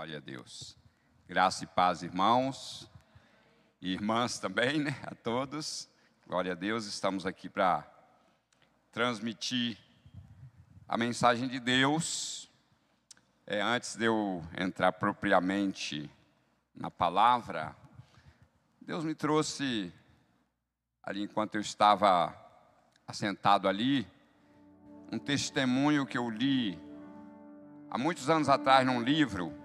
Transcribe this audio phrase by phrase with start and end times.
[0.00, 0.78] Glória a Deus.
[1.28, 2.90] Graça e paz, irmãos
[3.82, 4.98] e irmãs também, né?
[5.02, 5.90] A todos.
[6.26, 6.86] Glória a Deus.
[6.86, 7.86] Estamos aqui para
[8.90, 9.76] transmitir
[10.88, 12.50] a mensagem de Deus.
[13.46, 16.10] É, antes de eu entrar propriamente
[16.74, 17.76] na palavra,
[18.80, 19.92] Deus me trouxe
[21.02, 22.34] ali enquanto eu estava
[23.06, 24.08] assentado ali,
[25.12, 26.80] um testemunho que eu li
[27.90, 29.59] há muitos anos atrás num livro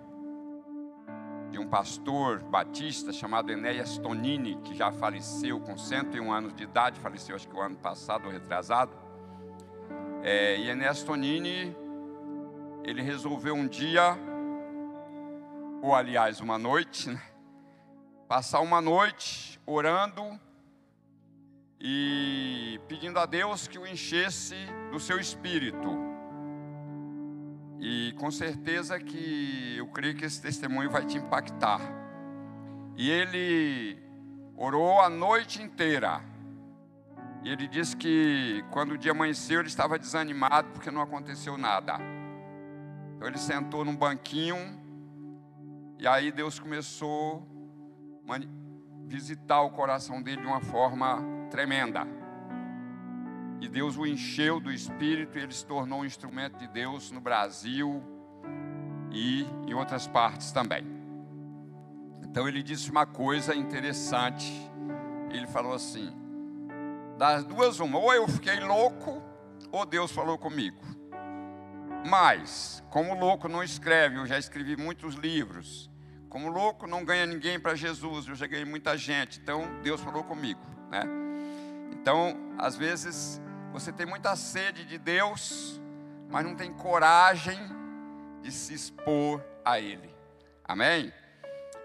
[1.56, 7.00] de um pastor batista chamado Enéas Tonini, que já faleceu com 101 anos de idade,
[7.00, 8.92] faleceu acho que o ano passado retrasado.
[10.22, 11.74] É, e Enéas Tonini,
[12.84, 14.18] ele resolveu um dia,
[15.82, 17.22] ou aliás uma noite, né,
[18.28, 20.38] passar uma noite orando
[21.80, 24.58] e pedindo a Deus que o enchesse
[24.92, 26.05] do seu espírito
[27.80, 31.82] e com certeza que eu creio que esse testemunho vai te impactar.
[32.98, 33.98] E ele
[34.56, 36.22] orou a noite inteira.
[37.44, 41.98] E ele disse que quando o dia amanheceu, ele estava desanimado porque não aconteceu nada.
[43.16, 44.58] Então ele sentou num banquinho.
[46.00, 47.48] E aí Deus começou
[48.28, 48.40] a
[49.08, 52.08] visitar o coração dele de uma forma tremenda.
[53.66, 57.20] E Deus o encheu do Espírito e ele se tornou um instrumento de Deus no
[57.20, 58.00] Brasil
[59.12, 60.86] e em outras partes também.
[62.22, 64.54] Então ele disse uma coisa interessante.
[65.32, 66.14] Ele falou assim:
[67.18, 69.24] das duas, uma, ou eu fiquei louco,
[69.72, 70.80] ou Deus falou comigo.
[72.08, 75.90] Mas, como louco não escreve, eu já escrevi muitos livros.
[76.30, 79.40] Como louco não ganha ninguém para Jesus, eu já ganhei muita gente.
[79.40, 80.62] Então Deus falou comigo,
[80.92, 81.02] né?
[81.92, 83.42] Então, às vezes
[83.76, 85.82] você tem muita sede de Deus,
[86.30, 87.60] mas não tem coragem
[88.42, 90.16] de se expor a Ele.
[90.64, 91.12] Amém?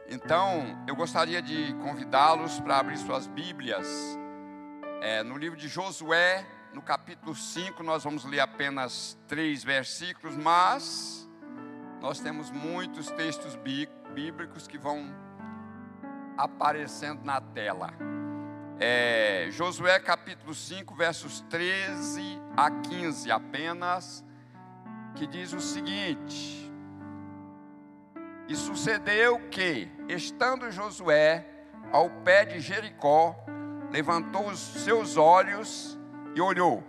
[0.08, 3.88] Então, eu gostaria de convidá-los para abrir suas Bíblias.
[5.02, 11.28] É, no livro de Josué, no capítulo 5, nós vamos ler apenas três versículos, mas
[12.00, 13.58] nós temos muitos textos
[14.14, 15.12] bíblicos que vão
[16.38, 17.92] aparecendo na tela
[18.80, 24.24] é, Josué capítulo 5, versos 13 a 15 apenas,
[25.14, 26.72] que diz o seguinte:
[28.48, 31.46] E sucedeu que, estando Josué
[31.92, 33.36] ao pé de Jericó,
[33.92, 35.98] levantou os seus olhos
[36.34, 36.82] e olhou.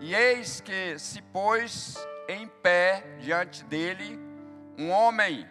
[0.00, 1.96] E eis que se pôs
[2.28, 4.18] em pé diante dele
[4.76, 5.48] um homem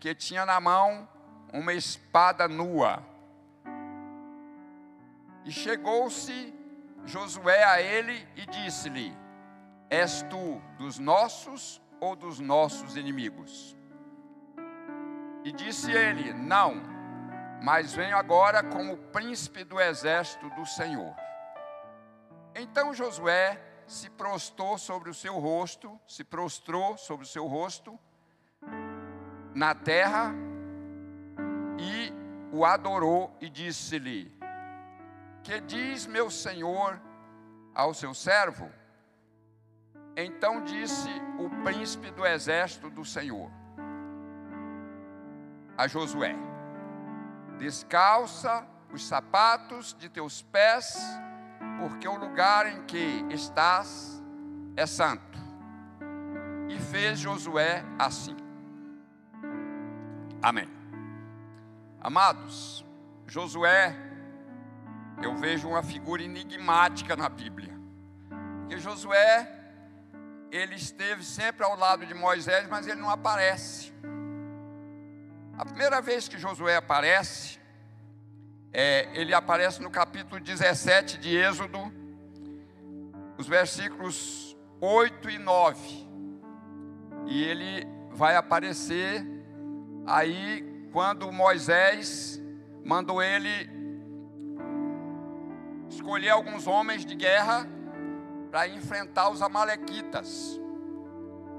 [0.00, 1.06] que tinha na mão
[1.52, 3.13] uma espada nua.
[5.44, 6.54] E chegou-se
[7.04, 9.14] Josué a ele e disse-lhe:
[9.90, 13.76] És tu dos nossos ou dos nossos inimigos?
[15.44, 16.82] E disse ele: Não,
[17.62, 21.14] mas venho agora como príncipe do exército do Senhor.
[22.54, 27.98] Então Josué se prostrou sobre o seu rosto, se prostrou sobre o seu rosto
[29.54, 30.34] na terra
[31.78, 32.12] e
[32.50, 34.33] o adorou e disse-lhe:
[35.44, 37.00] que diz meu senhor
[37.74, 38.68] ao seu servo?
[40.16, 43.50] Então disse o príncipe do exército do Senhor
[45.76, 46.34] a Josué:
[47.58, 50.96] Descalça os sapatos de teus pés,
[51.78, 54.22] porque o lugar em que estás
[54.76, 55.38] é santo.
[56.68, 58.36] E fez Josué assim.
[60.42, 60.68] Amém.
[62.00, 62.84] Amados,
[63.26, 64.03] Josué
[65.22, 67.72] eu vejo uma figura enigmática na Bíblia.
[68.68, 69.48] Que Josué,
[70.50, 73.92] ele esteve sempre ao lado de Moisés, mas ele não aparece.
[75.56, 77.60] A primeira vez que Josué aparece,
[78.72, 81.78] é, ele aparece no capítulo 17 de Êxodo,
[83.38, 86.08] os versículos 8 e 9.
[87.26, 89.24] E ele vai aparecer
[90.06, 92.40] aí quando Moisés
[92.84, 93.73] mandou ele
[95.94, 97.66] escolher alguns homens de guerra
[98.50, 100.60] para enfrentar os amalequitas.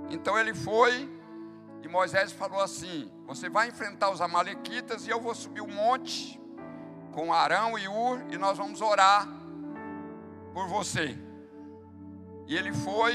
[0.10, 1.10] Então ele foi
[1.82, 6.40] e Moisés falou assim: Você vai enfrentar os amalequitas e eu vou subir um monte
[7.14, 9.28] com Arão e Ur e nós vamos orar
[10.54, 11.18] por você.
[12.48, 13.14] E ele foi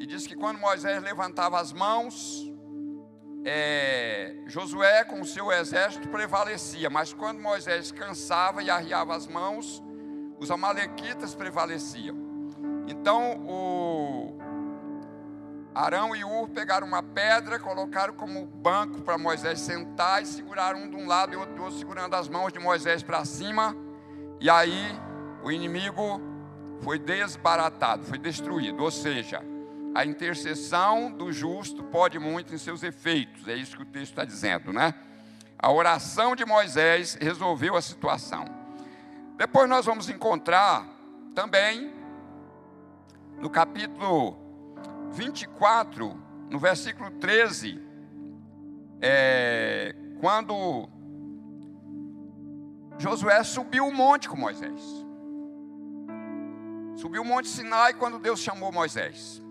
[0.00, 2.44] e disse que quando Moisés levantava as mãos,
[3.44, 9.82] é, Josué com o seu exército prevalecia, mas quando Moisés cansava e arriava as mãos,
[10.38, 12.16] os amalequitas prevaleciam.
[12.86, 14.38] Então o,
[15.74, 20.90] Arão e Ur pegaram uma pedra, colocaram como banco para Moisés sentar e seguraram um
[20.90, 23.76] de um lado e outro do outro, segurando as mãos de Moisés para cima.
[24.40, 24.96] E aí
[25.42, 26.22] o inimigo
[26.80, 28.84] foi desbaratado, foi destruído.
[28.84, 29.42] Ou seja,
[29.96, 33.48] a intercessão do justo pode muito em seus efeitos.
[33.48, 34.94] É isso que o texto está dizendo, né?
[35.58, 38.44] A oração de Moisés resolveu a situação.
[39.36, 40.86] Depois nós vamos encontrar
[41.34, 41.92] também
[43.40, 44.36] no capítulo
[45.10, 46.16] 24,
[46.48, 47.82] no versículo 13,
[49.00, 50.88] é, quando
[52.96, 54.80] Josué subiu o monte com Moisés.
[56.94, 59.42] Subiu o monte Sinai quando Deus chamou Moisés.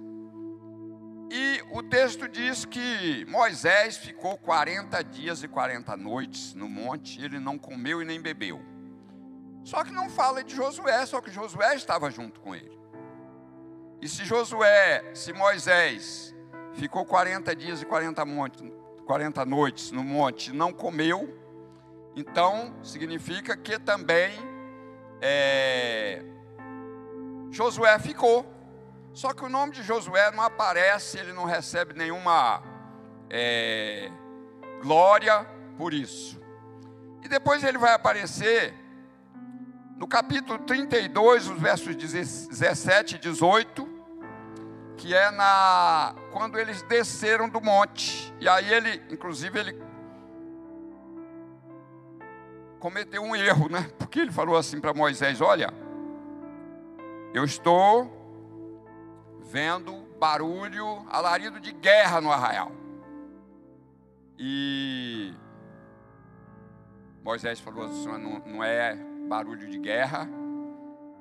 [1.29, 7.37] E o texto diz que Moisés ficou 40 dias e 40 noites no monte, ele
[7.37, 8.72] não comeu e nem bebeu.
[9.63, 12.77] Só que não fala de Josué, só que Josué estava junto com ele.
[14.01, 16.35] E se Josué, se Moisés
[16.73, 18.73] ficou 40 dias e 40, monte,
[19.05, 21.39] 40 noites no monte e não comeu,
[22.15, 24.33] então significa que também
[25.21, 26.21] é,
[27.49, 28.45] Josué ficou.
[29.13, 32.61] Só que o nome de Josué não aparece, ele não recebe nenhuma
[33.29, 34.11] é,
[34.81, 36.41] glória por isso.
[37.23, 38.73] E depois ele vai aparecer
[40.03, 43.87] no capítulo 32, os versos 17 e 18,
[44.97, 48.33] que é na quando eles desceram do monte.
[48.37, 49.81] E aí ele, inclusive, ele
[52.81, 53.89] cometeu um erro, né?
[53.97, 55.73] Porque ele falou assim para Moisés: Olha,
[57.33, 58.11] eu estou
[59.39, 62.73] vendo barulho, alarido de guerra no arraial.
[64.37, 65.33] E
[67.23, 70.29] Moisés falou assim: não, não é barulho de guerra,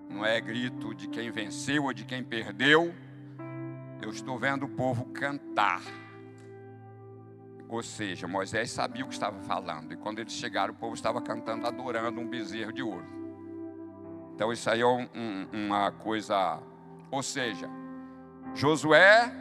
[0.08, 2.94] não é grito de quem venceu ou de quem perdeu.
[4.00, 5.80] Eu estou vendo o povo cantar.
[7.68, 9.92] Ou seja, Moisés sabia o que estava falando.
[9.92, 13.06] E quando eles chegaram, o povo estava cantando, adorando um bezerro de ouro.
[14.34, 16.60] Então isso aí é um, um, uma coisa.
[17.10, 17.68] Ou seja,
[18.54, 19.32] Josué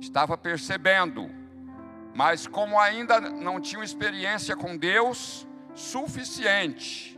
[0.00, 1.30] estava percebendo,
[2.14, 7.17] mas como ainda não tinha experiência com Deus suficiente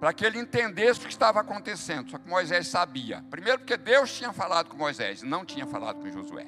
[0.00, 2.10] para que ele entendesse o que estava acontecendo.
[2.10, 3.22] Só que Moisés sabia.
[3.30, 6.46] Primeiro, porque Deus tinha falado com Moisés, não tinha falado com Josué.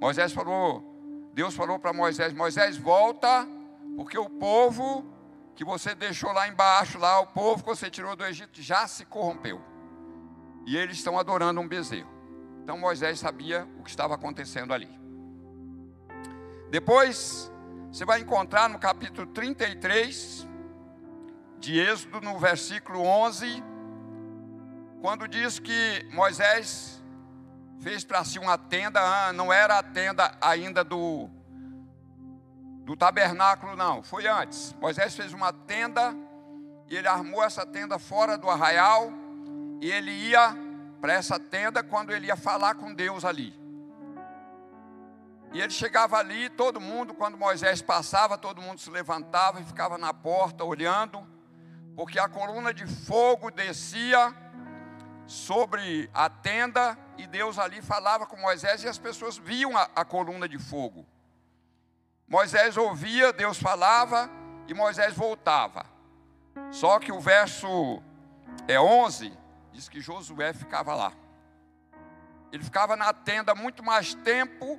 [0.00, 3.46] Moisés falou, Deus falou para Moisés: Moisés, volta,
[3.96, 5.04] porque o povo
[5.54, 9.04] que você deixou lá embaixo, lá, o povo que você tirou do Egito, já se
[9.04, 9.60] corrompeu
[10.66, 12.10] e eles estão adorando um bezerro.
[12.62, 14.88] Então Moisés sabia o que estava acontecendo ali.
[16.70, 17.50] Depois,
[17.92, 20.46] você vai encontrar no capítulo 33
[21.58, 23.62] de Êxodo, no versículo 11,
[25.00, 27.02] quando diz que Moisés
[27.80, 31.28] fez para si uma tenda, ah, não era a tenda ainda do,
[32.84, 34.74] do tabernáculo, não, foi antes.
[34.80, 36.14] Moisés fez uma tenda
[36.88, 39.12] e ele armou essa tenda fora do arraial
[39.80, 40.56] e ele ia
[41.00, 43.54] para essa tenda quando ele ia falar com Deus ali.
[45.52, 49.96] E ele chegava ali, todo mundo, quando Moisés passava, todo mundo se levantava e ficava
[49.96, 51.26] na porta olhando,
[51.96, 54.34] porque a coluna de fogo descia
[55.26, 60.04] sobre a tenda e Deus ali falava com Moisés e as pessoas viam a, a
[60.04, 61.06] coluna de fogo.
[62.28, 64.30] Moisés ouvia, Deus falava
[64.68, 65.86] e Moisés voltava.
[66.70, 68.02] Só que o verso
[68.68, 69.32] é 11
[69.72, 71.12] diz que Josué ficava lá.
[72.52, 74.78] Ele ficava na tenda muito mais tempo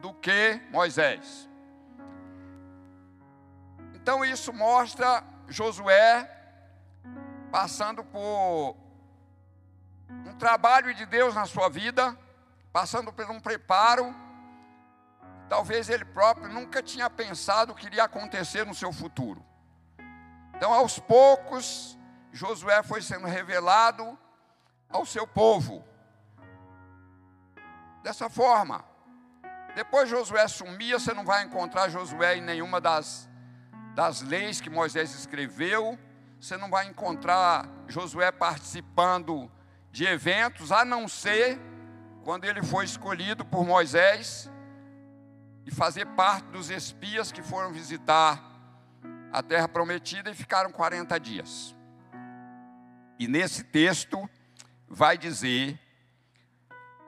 [0.00, 1.48] do que Moisés.
[3.94, 6.28] Então isso mostra Josué
[7.50, 8.76] passando por
[10.26, 12.16] um trabalho de Deus na sua vida,
[12.72, 14.14] passando por um preparo.
[15.48, 19.44] Talvez ele próprio nunca tinha pensado o que iria acontecer no seu futuro.
[20.54, 21.98] Então, aos poucos,
[22.32, 24.18] Josué foi sendo revelado
[24.88, 25.84] ao seu povo.
[28.02, 28.84] Dessa forma,
[29.74, 33.28] depois Josué sumia, você não vai encontrar Josué em nenhuma das,
[33.94, 35.98] das leis que Moisés escreveu,
[36.40, 39.50] você não vai encontrar Josué participando
[39.90, 41.60] de eventos, a não ser
[42.24, 44.50] quando ele foi escolhido por Moisés
[45.66, 48.42] e fazer parte dos espias que foram visitar
[49.32, 51.76] a terra prometida e ficaram 40 dias.
[53.18, 54.28] E nesse texto
[54.88, 55.78] vai dizer,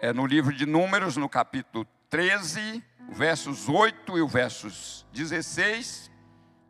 [0.01, 6.11] é no livro de Números, no capítulo 13, versos 8 e o versos 16,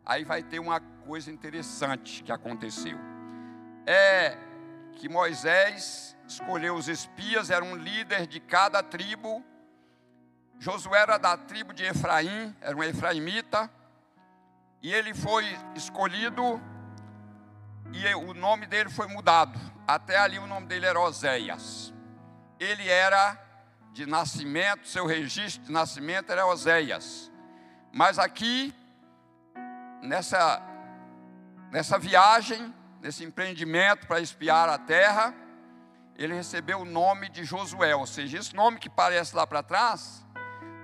[0.05, 2.97] aí vai ter uma coisa interessante que aconteceu.
[3.85, 4.37] É
[4.93, 9.43] que Moisés escolheu os espias, era um líder de cada tribo.
[10.59, 13.69] Josué era da tribo de Efraim, era um efraimita,
[14.81, 15.45] e ele foi
[15.75, 16.61] escolhido
[17.91, 19.59] e o nome dele foi mudado.
[19.87, 21.93] Até ali o nome dele era Oséias.
[22.59, 23.39] Ele era
[23.93, 27.31] de nascimento, seu registro de nascimento era Oséias.
[27.91, 28.73] Mas aqui,
[30.05, 30.61] nessa,
[31.71, 35.33] nessa viagem, nesse empreendimento para espiar a terra,
[36.15, 40.25] ele recebeu o nome de Josué, ou seja, esse nome que parece lá para trás,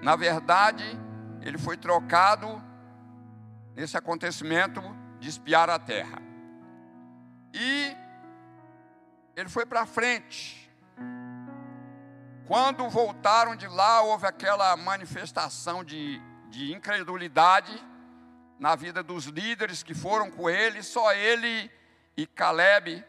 [0.01, 0.83] na verdade,
[1.41, 2.61] ele foi trocado
[3.75, 4.81] nesse acontecimento
[5.19, 6.21] de espiar a terra.
[7.53, 7.95] E
[9.35, 10.69] ele foi para frente.
[12.47, 17.90] Quando voltaram de lá, houve aquela manifestação de, de incredulidade
[18.61, 21.71] na vida dos líderes que foram com ele, só ele
[22.15, 23.03] e Caleb,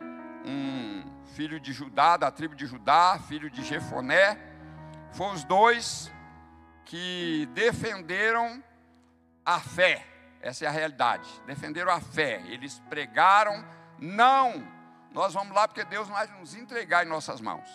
[0.47, 1.05] um
[1.35, 4.39] filho de Judá, da tribo de Judá, filho de Jefoné,
[5.13, 6.11] foram os dois
[6.87, 8.65] que defenderam
[9.45, 10.07] a fé.
[10.41, 11.29] Essa é a realidade.
[11.45, 12.43] Defenderam a fé.
[12.47, 13.63] Eles pregaram,
[13.99, 14.67] não,
[15.13, 17.69] nós vamos lá porque Deus vai nos entregar em nossas mãos.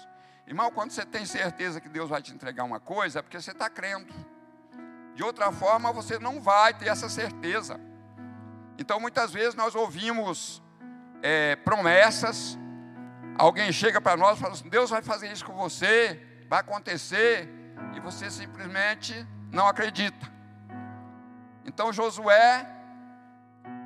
[0.48, 3.52] Irmão, quando você tem certeza que Deus vai te entregar uma coisa, é porque você
[3.52, 4.12] está crendo.
[5.18, 7.80] De outra forma, você não vai ter essa certeza.
[8.78, 10.62] Então, muitas vezes nós ouvimos
[11.24, 12.56] é, promessas,
[13.36, 17.50] alguém chega para nós e fala assim: Deus vai fazer isso com você, vai acontecer,
[17.96, 20.32] e você simplesmente não acredita.
[21.66, 22.64] Então Josué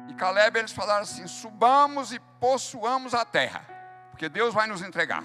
[0.10, 3.66] e Caleb eles falaram assim: subamos e possuamos a terra,
[4.10, 5.24] porque Deus vai nos entregar.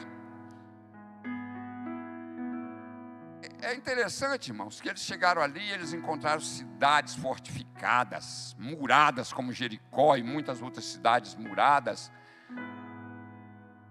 [3.67, 10.17] É interessante, irmãos, que eles chegaram ali e eles encontraram cidades fortificadas, muradas como Jericó
[10.17, 12.13] e muitas outras cidades muradas,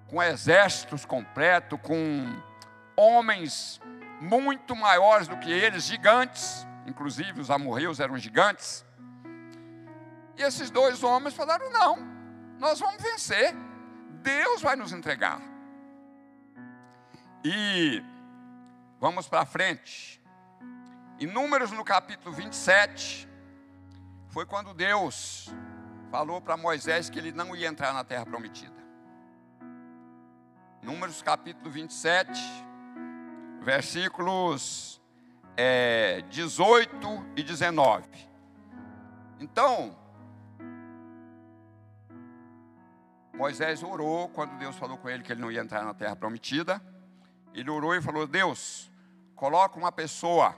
[0.07, 2.41] com exércitos completos, com
[2.95, 3.81] homens
[4.21, 8.85] muito maiores do que eles, gigantes, inclusive os amorreus eram gigantes.
[10.37, 11.97] E esses dois homens falaram: não,
[12.59, 13.53] nós vamos vencer,
[14.23, 15.41] Deus vai nos entregar.
[17.43, 18.01] E
[18.99, 20.21] vamos para frente.
[21.19, 23.27] Em Números no capítulo 27,
[24.29, 25.49] foi quando Deus
[26.11, 28.75] falou para Moisés que ele não ia entrar na terra prometida.
[30.81, 32.31] Números capítulo 27,
[33.61, 35.01] versículos
[35.57, 38.07] é, 18 e 19.
[39.39, 39.97] Então,
[43.33, 46.81] Moisés orou quando Deus falou com ele que ele não ia entrar na terra prometida.
[47.55, 48.91] Ele orou e falou: Deus,
[49.33, 50.55] coloca uma pessoa,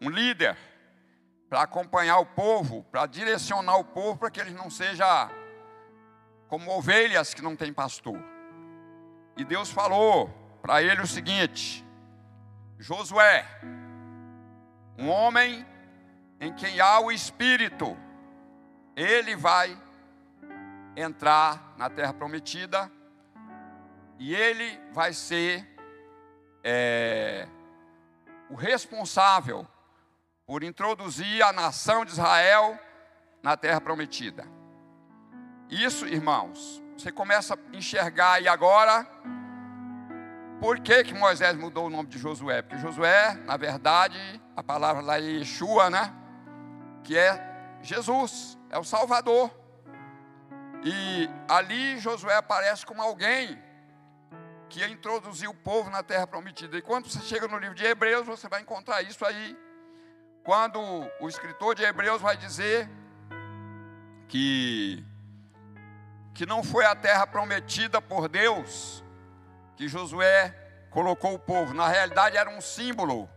[0.00, 0.56] um líder,
[1.50, 5.28] para acompanhar o povo, para direcionar o povo, para que ele não seja
[6.48, 8.18] como ovelhas que não têm pastor.
[9.36, 10.30] E Deus falou
[10.62, 11.84] para ele o seguinte:
[12.78, 13.44] Josué,
[14.96, 15.66] um homem
[16.40, 17.96] em quem há o Espírito,
[18.94, 19.76] ele vai
[20.96, 22.90] entrar na terra prometida
[24.18, 25.71] e ele vai ser
[26.62, 27.46] é,
[28.50, 29.66] o responsável
[30.46, 32.78] por introduzir a nação de Israel
[33.42, 34.44] na terra prometida.
[35.68, 39.06] Isso, irmãos, você começa a enxergar aí agora
[40.60, 42.62] por que, que Moisés mudou o nome de Josué?
[42.62, 44.16] Porque Josué, na verdade,
[44.54, 46.14] a palavra lá é Yeshua, né?
[47.02, 47.42] Que é
[47.82, 49.50] Jesus, é o Salvador.
[50.84, 53.60] E ali Josué aparece como alguém
[54.72, 56.78] que ia introduzir o povo na terra prometida.
[56.78, 59.54] E quando você chega no livro de Hebreus, você vai encontrar isso aí.
[60.42, 60.80] Quando
[61.20, 62.88] o escritor de Hebreus vai dizer
[64.28, 65.04] que
[66.34, 69.04] que não foi a terra prometida por Deus,
[69.76, 70.48] que Josué
[70.88, 71.74] colocou o povo.
[71.74, 73.28] Na realidade, era um símbolo,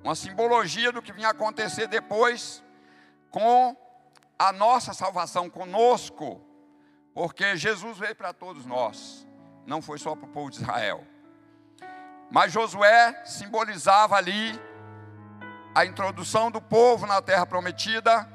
[0.00, 2.62] uma simbologia do que vinha acontecer depois
[3.32, 3.76] com
[4.38, 6.40] a nossa salvação conosco,
[7.12, 9.27] porque Jesus veio para todos nós,
[9.68, 11.06] não foi só para o povo de Israel.
[12.30, 14.58] Mas Josué simbolizava ali
[15.74, 18.26] a introdução do povo na terra prometida.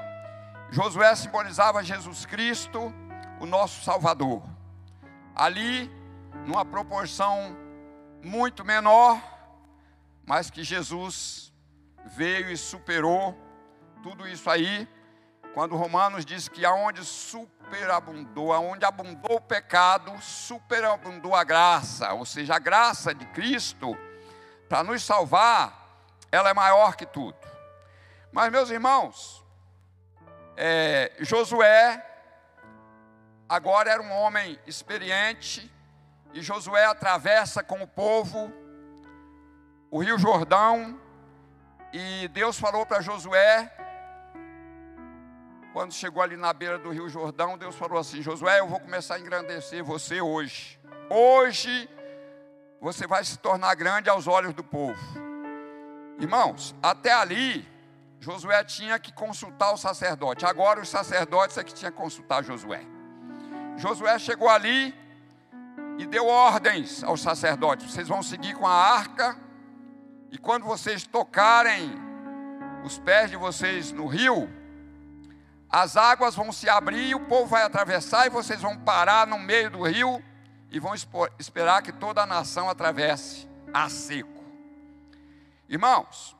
[0.70, 2.94] Josué simbolizava Jesus Cristo,
[3.40, 4.44] o nosso Salvador.
[5.36, 5.92] Ali
[6.46, 7.58] numa proporção
[8.24, 9.20] muito menor,
[10.26, 11.52] mas que Jesus
[12.06, 13.36] veio e superou
[14.04, 14.88] tudo isso aí.
[15.54, 22.56] Quando Romanos diz que aonde superabundou, aonde abundou o pecado, superabundou a graça, ou seja,
[22.56, 23.96] a graça de Cristo
[24.68, 27.38] para nos salvar, ela é maior que tudo.
[28.32, 29.46] Mas meus irmãos,
[30.58, 32.04] é, Josué
[33.48, 35.72] agora era um homem experiente,
[36.34, 38.52] E Josué atravessa com o povo
[39.92, 41.00] o Rio Jordão.
[41.94, 43.72] E Deus falou para Josué,
[45.74, 49.16] quando chegou ali na beira do Rio Jordão, Deus falou assim: Josué, eu vou começar
[49.16, 50.80] a engrandecer você hoje.
[51.10, 51.90] Hoje
[52.80, 55.02] você vai se tornar grande aos olhos do povo.
[56.20, 57.68] Irmãos, até ali,
[58.20, 60.46] Josué tinha que consultar o sacerdote.
[60.46, 62.86] Agora os sacerdotes é que tinha que consultar Josué.
[63.76, 64.94] Josué chegou ali
[65.98, 69.36] e deu ordens aos sacerdotes: vocês vão seguir com a arca,
[70.30, 71.92] e quando vocês tocarem
[72.86, 74.48] os pés de vocês no rio,
[75.76, 79.72] as águas vão se abrir, o povo vai atravessar e vocês vão parar no meio
[79.72, 80.24] do rio
[80.70, 80.94] e vão
[81.40, 84.44] esperar que toda a nação atravesse a seco.
[85.68, 86.38] Irmãos,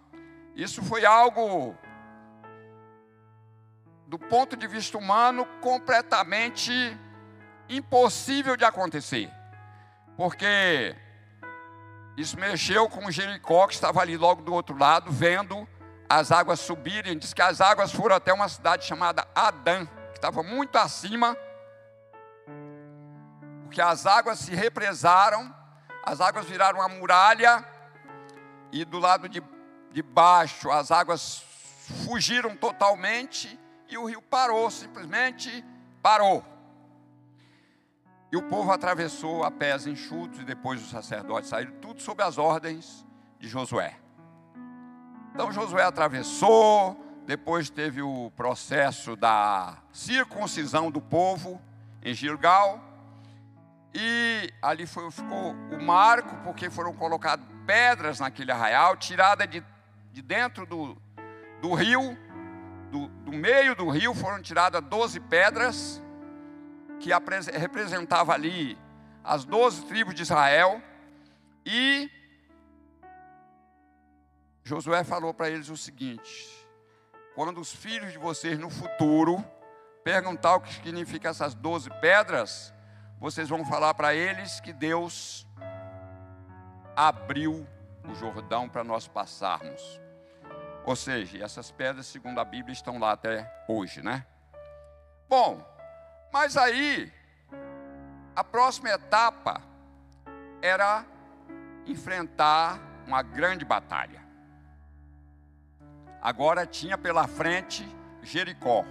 [0.56, 1.76] isso foi algo
[4.06, 6.96] do ponto de vista humano completamente
[7.68, 9.32] impossível de acontecer.
[10.16, 10.96] Porque
[12.16, 15.68] isso mexeu com Jericó, que estava ali logo do outro lado, vendo
[16.10, 17.18] as águas subirem.
[17.18, 21.38] Diz que as águas foram até uma cidade chamada Adã, que estava muito acima,
[23.64, 25.54] porque as águas se represaram,
[26.06, 27.66] as águas viraram uma muralha,
[28.72, 29.42] e do lado de,
[29.92, 31.44] de baixo as águas
[32.06, 35.64] fugiram totalmente, e o rio parou, simplesmente
[36.02, 36.46] parou.
[38.32, 42.38] E o povo atravessou a pés enxutos, e depois os sacerdotes saíram, tudo sob as
[42.38, 43.06] ordens
[43.40, 44.03] de Josué.
[45.34, 51.60] Então Josué atravessou, depois teve o processo da circuncisão do povo
[52.04, 52.80] em Gilgal,
[53.96, 59.64] e ali foi, ficou o marco, porque foram colocadas pedras naquele arraial, tirada de,
[60.12, 60.96] de dentro do,
[61.64, 62.16] do rio,
[62.92, 66.00] do, do meio do rio foram tiradas 12 pedras,
[67.00, 67.10] que
[67.52, 68.78] representava ali
[69.24, 70.80] as doze tribos de Israel,
[71.66, 72.08] e
[74.64, 76.68] Josué falou para eles o seguinte:
[77.36, 79.44] quando os filhos de vocês no futuro
[80.04, 82.74] perguntar o que significa essas doze pedras,
[83.20, 85.48] vocês vão falar para eles que Deus
[86.96, 87.68] abriu
[88.08, 90.02] o Jordão para nós passarmos.
[90.86, 94.26] Ou seja, essas pedras, segundo a Bíblia, estão lá até hoje, né?
[95.30, 95.66] Bom,
[96.32, 97.12] mas aí,
[98.36, 99.62] a próxima etapa
[100.62, 101.06] era
[101.86, 104.23] enfrentar uma grande batalha.
[106.24, 107.86] Agora tinha pela frente
[108.22, 108.86] Jericó,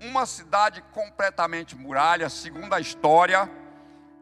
[0.00, 3.50] uma cidade completamente muralha, segundo a história.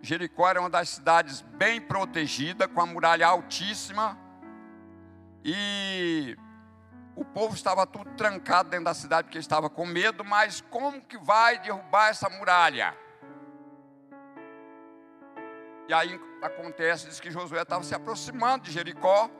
[0.01, 4.19] Jericó era uma das cidades bem protegida, com a muralha altíssima.
[5.45, 6.39] E
[7.15, 11.19] o povo estava tudo trancado dentro da cidade porque estava com medo, mas como que
[11.19, 12.97] vai derrubar essa muralha?
[15.87, 19.31] E aí acontece, diz que Josué estava se aproximando de Jericó.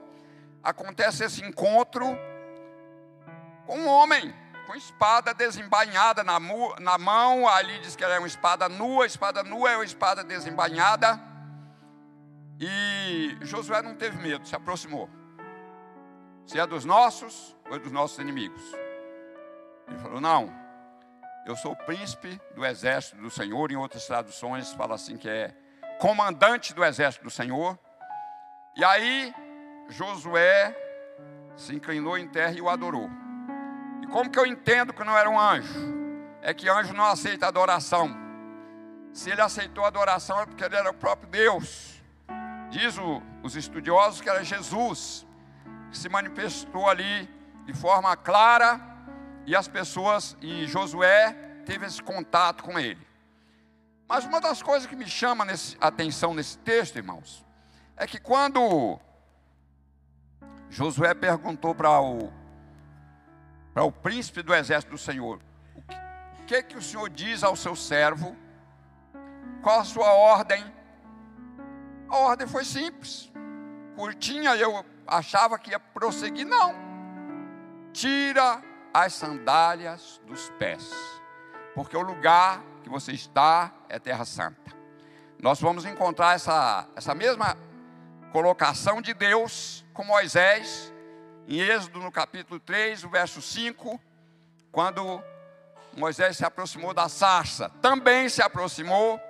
[0.63, 2.05] Acontece esse encontro
[3.67, 4.35] com um homem
[4.67, 6.39] com espada desembainhada na,
[6.81, 7.49] na mão.
[7.49, 9.07] Ali diz que era uma espada nua.
[9.07, 11.21] Espada nua é uma espada desembainhada.
[12.59, 15.09] E Josué não teve medo, se aproximou.
[16.47, 18.63] Se é dos nossos ou é dos nossos inimigos?
[19.89, 20.53] Ele falou: Não,
[21.47, 23.71] eu sou o príncipe do exército do Senhor.
[23.71, 25.55] Em outras traduções, fala assim: que é
[25.99, 27.79] comandante do exército do Senhor.
[28.75, 29.35] E aí,
[29.89, 30.75] Josué
[31.57, 33.09] se inclinou em terra e o adorou.
[34.07, 35.75] E como que eu entendo que não era um anjo?
[36.41, 38.17] É que anjo não aceita adoração.
[39.13, 42.03] Se ele aceitou adoração é porque ele era o próprio Deus.
[42.71, 45.27] Diz o, os estudiosos que era Jesus
[45.91, 47.29] que se manifestou ali
[47.65, 48.81] de forma clara
[49.45, 51.33] e as pessoas e Josué
[51.65, 53.05] teve esse contato com ele.
[54.09, 57.45] Mas uma das coisas que me chama nesse, atenção nesse texto, irmãos,
[57.97, 59.01] é que quando
[60.71, 62.33] Josué perguntou para o
[63.77, 65.39] para o príncipe do exército do Senhor,
[65.77, 68.35] o que, que que o Senhor diz ao seu servo?
[69.63, 70.65] Qual a sua ordem?
[72.09, 73.31] A ordem foi simples,
[73.95, 76.75] curtinha, eu achava que ia prosseguir, não.
[77.93, 78.63] Tira
[78.95, 80.91] as sandálias dos pés,
[81.75, 84.75] porque o lugar que você está é terra santa.
[85.39, 87.59] Nós vamos encontrar essa, essa mesma
[88.33, 90.95] colocação de Deus com Moisés,
[91.47, 94.01] em Êxodo no capítulo 3, o verso 5,
[94.73, 95.23] quando
[95.97, 99.21] Moisés se aproximou da sarça, também se aproximou,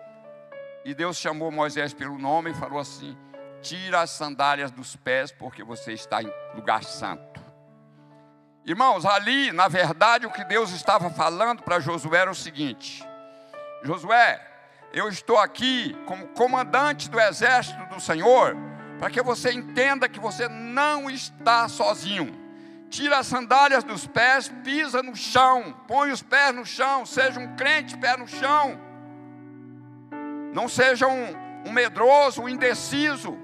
[0.85, 3.17] e Deus chamou Moisés pelo nome e falou assim:
[3.61, 7.41] tira as sandálias dos pés, porque você está em lugar santo.
[8.65, 13.05] Irmãos, ali, na verdade, o que Deus estava falando para Josué era o seguinte:
[13.83, 14.41] Josué,
[14.93, 18.57] eu estou aqui como comandante do exército do Senhor,
[18.99, 22.35] para que você entenda que você não está sozinho.
[22.89, 27.57] Tira as sandálias dos pés, pisa no chão, põe os pés no chão, seja um
[27.57, 28.79] crente pé no chão.
[30.53, 31.35] Não seja um,
[31.67, 33.37] um medroso, um indeciso.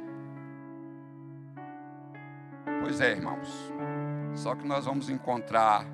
[2.81, 3.49] Pois é, irmãos.
[4.35, 5.85] Só que nós vamos encontrar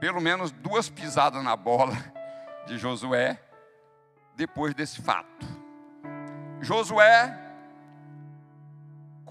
[0.00, 1.96] pelo menos duas pisadas na bola
[2.66, 3.38] de Josué
[4.34, 5.46] depois desse fato.
[6.60, 7.41] Josué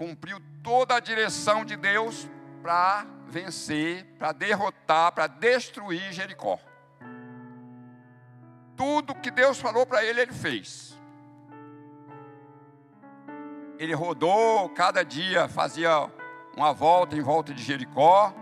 [0.02, 2.28] cumpriu toda a direção de Deus
[2.60, 6.58] para vencer, para derrotar, para destruir Jericó.
[8.76, 10.98] Tudo que Deus falou para ele, ele fez.
[13.78, 16.10] Ele rodou, cada dia fazia
[16.56, 18.34] uma volta em volta de Jericó.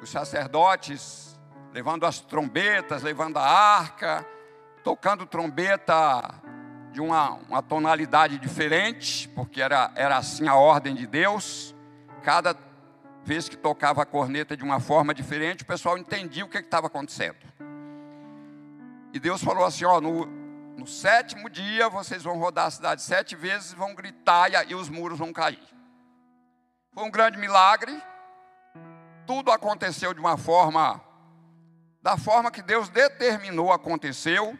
[0.00, 1.38] Os sacerdotes
[1.70, 4.26] levando as trombetas, levando a arca,
[4.82, 6.42] tocando trombeta
[6.94, 11.74] de uma, uma tonalidade diferente, porque era, era assim a ordem de Deus.
[12.22, 12.56] Cada
[13.24, 16.86] vez que tocava a corneta de uma forma diferente, o pessoal entendia o que estava
[16.86, 17.36] acontecendo.
[19.12, 20.24] E Deus falou assim: ó, no,
[20.78, 24.88] no sétimo dia vocês vão rodar a cidade sete vezes, vão gritar e, e os
[24.88, 25.62] muros vão cair.
[26.92, 28.00] Foi um grande milagre.
[29.26, 31.02] Tudo aconteceu de uma forma,
[32.00, 34.56] da forma que Deus determinou aconteceu.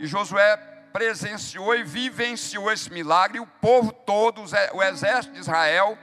[0.00, 4.40] E Josué presenciou e vivenciou esse milagre, o povo todo,
[4.72, 5.98] o exército de Israel,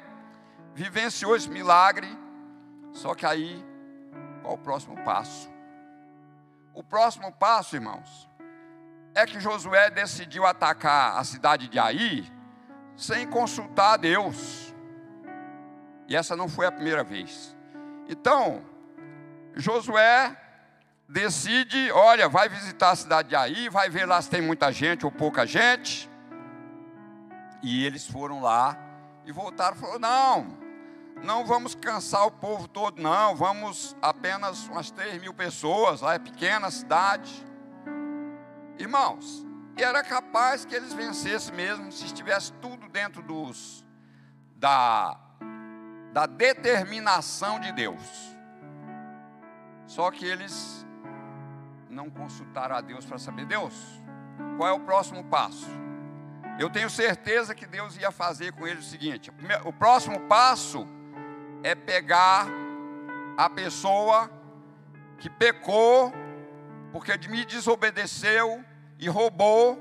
[0.76, 2.08] vivenciou esse milagre.
[2.92, 3.66] Só que aí,
[4.44, 5.50] qual o próximo passo?
[6.76, 8.30] O próximo passo, irmãos,
[9.16, 12.32] é que Josué decidiu atacar a cidade de Aí
[12.96, 14.76] sem consultar a Deus.
[16.08, 17.58] E essa não foi a primeira vez.
[18.08, 18.64] Então,
[19.56, 20.38] Josué
[21.14, 25.06] decide, olha, vai visitar a cidade de Aí, vai ver lá se tem muita gente
[25.06, 26.10] ou pouca gente.
[27.62, 28.76] E eles foram lá
[29.24, 30.58] e voltaram falaram: não,
[31.24, 36.20] não vamos cansar o povo todo, não, vamos apenas umas 3 mil pessoas, lá é
[36.20, 37.32] pequena cidade.
[38.80, 39.46] Irmãos,
[39.78, 43.86] e era capaz que eles vencessem mesmo se estivesse tudo dentro dos
[44.56, 45.16] da,
[46.12, 48.02] da determinação de Deus.
[49.86, 50.83] Só que eles
[51.94, 53.74] não consultaram a Deus para saber, Deus,
[54.58, 55.70] qual é o próximo passo?
[56.60, 59.32] Eu tenho certeza que Deus ia fazer com ele o seguinte:
[59.64, 60.88] o próximo passo
[61.64, 62.48] é pegar
[63.38, 64.30] a pessoa
[65.18, 66.14] que pecou,
[66.92, 68.64] porque me desobedeceu
[69.00, 69.80] e roubou,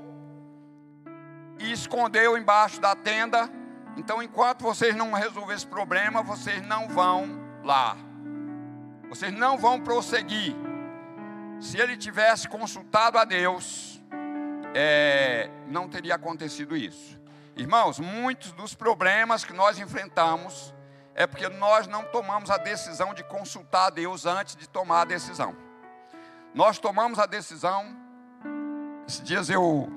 [1.59, 3.49] e escondeu embaixo da tenda.
[3.95, 7.27] Então, enquanto vocês não resolverem esse problema, vocês não vão
[7.63, 7.95] lá,
[9.09, 10.55] vocês não vão prosseguir
[11.63, 14.03] se ele tivesse consultado a Deus,
[14.75, 17.17] é, não teria acontecido isso.
[17.55, 20.75] Irmãos, muitos dos problemas que nós enfrentamos
[21.15, 25.05] é porque nós não tomamos a decisão de consultar a Deus antes de tomar a
[25.05, 25.55] decisão.
[26.53, 27.95] Nós tomamos a decisão.
[29.07, 29.89] Esses dias eu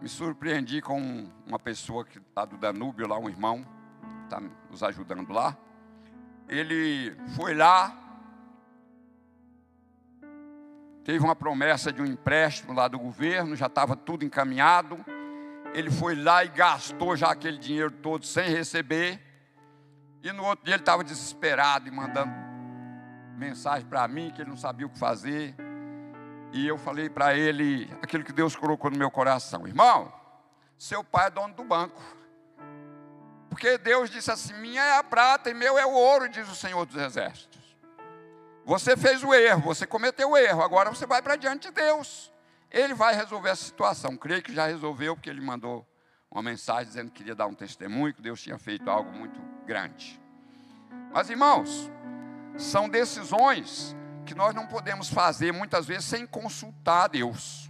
[0.00, 3.66] me surpreendi com uma pessoa que está do Danúbio, lá um irmão,
[4.24, 5.54] está nos ajudando lá.
[6.48, 8.09] Ele foi lá,
[11.04, 15.04] teve uma promessa de um empréstimo lá do governo, já estava tudo encaminhado.
[15.72, 19.20] Ele foi lá e gastou já aquele dinheiro todo sem receber.
[20.22, 22.32] E no outro dia ele estava desesperado e mandando
[23.36, 25.54] mensagem para mim que ele não sabia o que fazer.
[26.52, 30.12] E eu falei para ele aquilo que Deus colocou no meu coração: Irmão,
[30.76, 32.02] seu pai é dono do banco.
[33.48, 36.54] Porque Deus disse assim: Minha é a prata e meu é o ouro, diz o
[36.54, 37.59] Senhor dos Exércitos.
[38.70, 42.32] Você fez o erro, você cometeu o erro, agora você vai para diante de Deus.
[42.70, 44.16] Ele vai resolver essa situação.
[44.16, 45.84] Creio que já resolveu, porque ele mandou
[46.30, 50.22] uma mensagem dizendo que queria dar um testemunho, que Deus tinha feito algo muito grande.
[51.12, 51.90] Mas, irmãos,
[52.56, 57.68] são decisões que nós não podemos fazer muitas vezes sem consultar a Deus.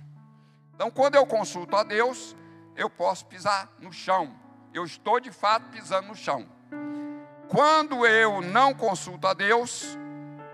[0.74, 2.36] Então, quando eu consulto a Deus,
[2.76, 4.38] eu posso pisar no chão.
[4.74, 6.46] Eu estou de fato pisando no chão.
[7.48, 9.98] Quando eu não consulto a Deus,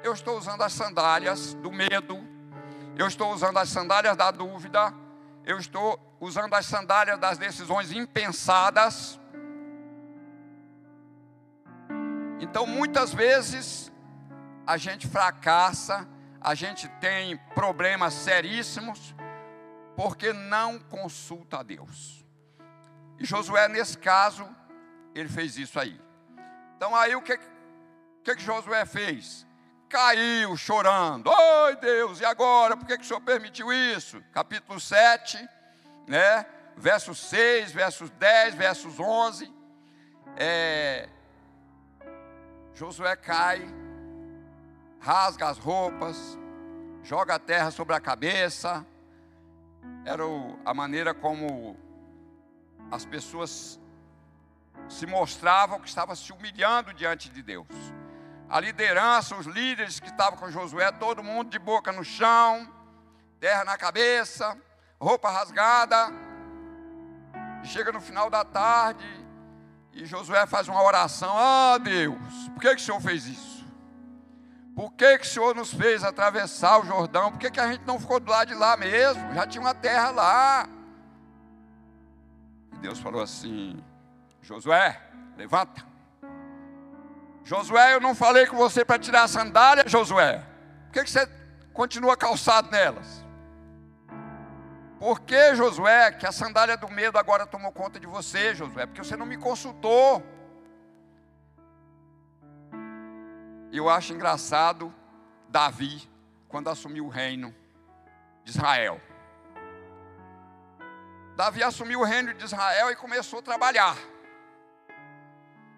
[0.07, 2.25] eu estou usando as sandálias do medo,
[2.97, 4.95] eu estou usando as sandálias da dúvida,
[5.45, 9.19] eu estou usando as sandálias das decisões impensadas.
[12.39, 13.93] Então, muitas vezes,
[14.65, 16.09] a gente fracassa,
[16.41, 19.13] a gente tem problemas seríssimos,
[19.97, 22.25] porque não consulta a Deus.
[23.19, 24.49] E Josué, nesse caso,
[25.15, 26.01] ele fez isso aí.
[26.77, 27.37] Então, aí o que,
[28.23, 29.47] que, que Josué fez?
[29.89, 31.29] Caiu chorando.
[31.29, 32.77] Oi Deus, e agora?
[32.77, 34.23] Por que, que o Senhor permitiu isso?
[34.33, 35.49] Capítulo 7,
[36.07, 36.47] né?
[36.77, 39.53] versos 6, versos 10, versos 11.
[40.37, 41.09] É,
[42.75, 43.67] Josué cai,
[45.01, 46.39] rasga as roupas,
[47.03, 48.85] joga a terra sobre a cabeça.
[50.05, 50.23] Era
[50.65, 51.77] a maneira como
[52.91, 53.81] as pessoas
[54.89, 57.67] se mostravam que estavam se humilhando diante de Deus.
[58.49, 62.69] A liderança, os líderes que estavam com Josué, todo mundo de boca no chão,
[63.41, 64.57] terra na cabeça,
[65.01, 66.13] roupa rasgada.
[67.65, 69.05] Chega no final da tarde
[69.93, 73.67] e Josué faz uma oração: Ah, Deus, por que, que o Senhor fez isso?
[74.77, 77.33] Por que, que o Senhor nos fez atravessar o Jordão?
[77.33, 79.33] Por que, que a gente não ficou do lado de lá mesmo?
[79.33, 80.69] Já tinha uma terra lá.
[82.75, 83.83] E Deus falou assim:
[84.43, 85.01] Josué,
[85.37, 85.96] levanta.
[87.47, 90.45] Josué, eu não falei com você para tirar a sandália, Josué.
[90.87, 91.31] Por que, que você
[91.73, 93.25] continua calçado nelas?
[94.99, 98.85] Por que, Josué, que a sandália do medo agora tomou conta de você, Josué?
[98.85, 100.27] Porque você não me consultou.
[103.73, 104.93] Eu acho engraçado
[105.49, 106.11] Davi,
[106.49, 107.55] quando assumiu o reino
[108.43, 109.01] de Israel.
[111.37, 113.97] Davi assumiu o reino de Israel e começou a trabalhar.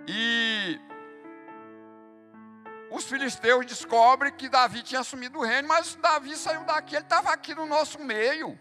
[0.06, 0.80] E
[2.90, 7.30] os filisteus descobrem que Davi tinha assumido o reino, mas Davi saiu daqui, ele estava
[7.30, 8.58] aqui no nosso meio.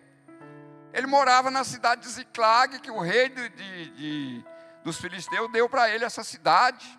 [0.94, 4.46] Ele morava na cidade de Ziclag, que o rei de, de, de
[4.84, 6.98] dos filisteus deu para ele essa cidade.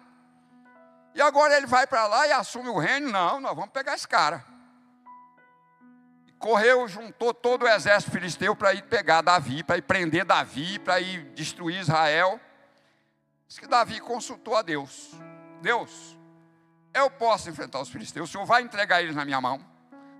[1.14, 3.11] E agora ele vai para lá e assume o reino?
[3.11, 4.45] Não, nós vamos pegar esse cara.
[6.38, 11.01] Correu, juntou todo o exército filisteu para ir pegar Davi, para ir prender Davi, para
[11.01, 12.41] ir destruir Israel.
[13.49, 15.11] Diz que Davi consultou a Deus:
[15.61, 16.18] Deus,
[16.94, 19.61] eu posso enfrentar os filisteus, o Senhor vai entregar eles na minha mão?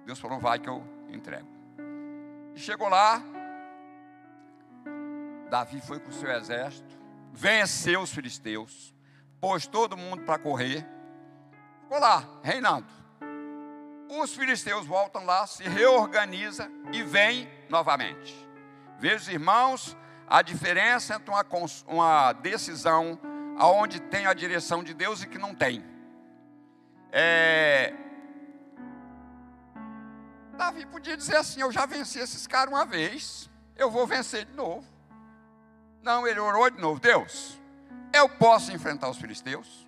[0.04, 1.48] Deus falou: Vai que eu entrego.
[2.54, 3.22] E chegou lá,
[5.50, 6.98] Davi foi com o seu exército,
[7.33, 8.94] venceu os filisteus,
[9.40, 10.87] pôs todo mundo para correr,
[11.83, 12.87] ficou lá, reinando.
[14.11, 18.35] Os filisteus voltam lá, se reorganiza e vêm novamente.
[18.98, 21.44] Veja, irmãos, a diferença entre uma,
[21.87, 23.18] uma decisão
[23.59, 25.85] aonde tem a direção de Deus e que não tem.
[27.12, 27.94] É...
[30.57, 34.53] Davi podia dizer assim: Eu já venci esses caras uma vez, eu vou vencer de
[34.53, 34.87] novo.
[36.03, 37.59] Não, ele orou de novo: Deus,
[38.12, 39.87] eu posso enfrentar os filisteus?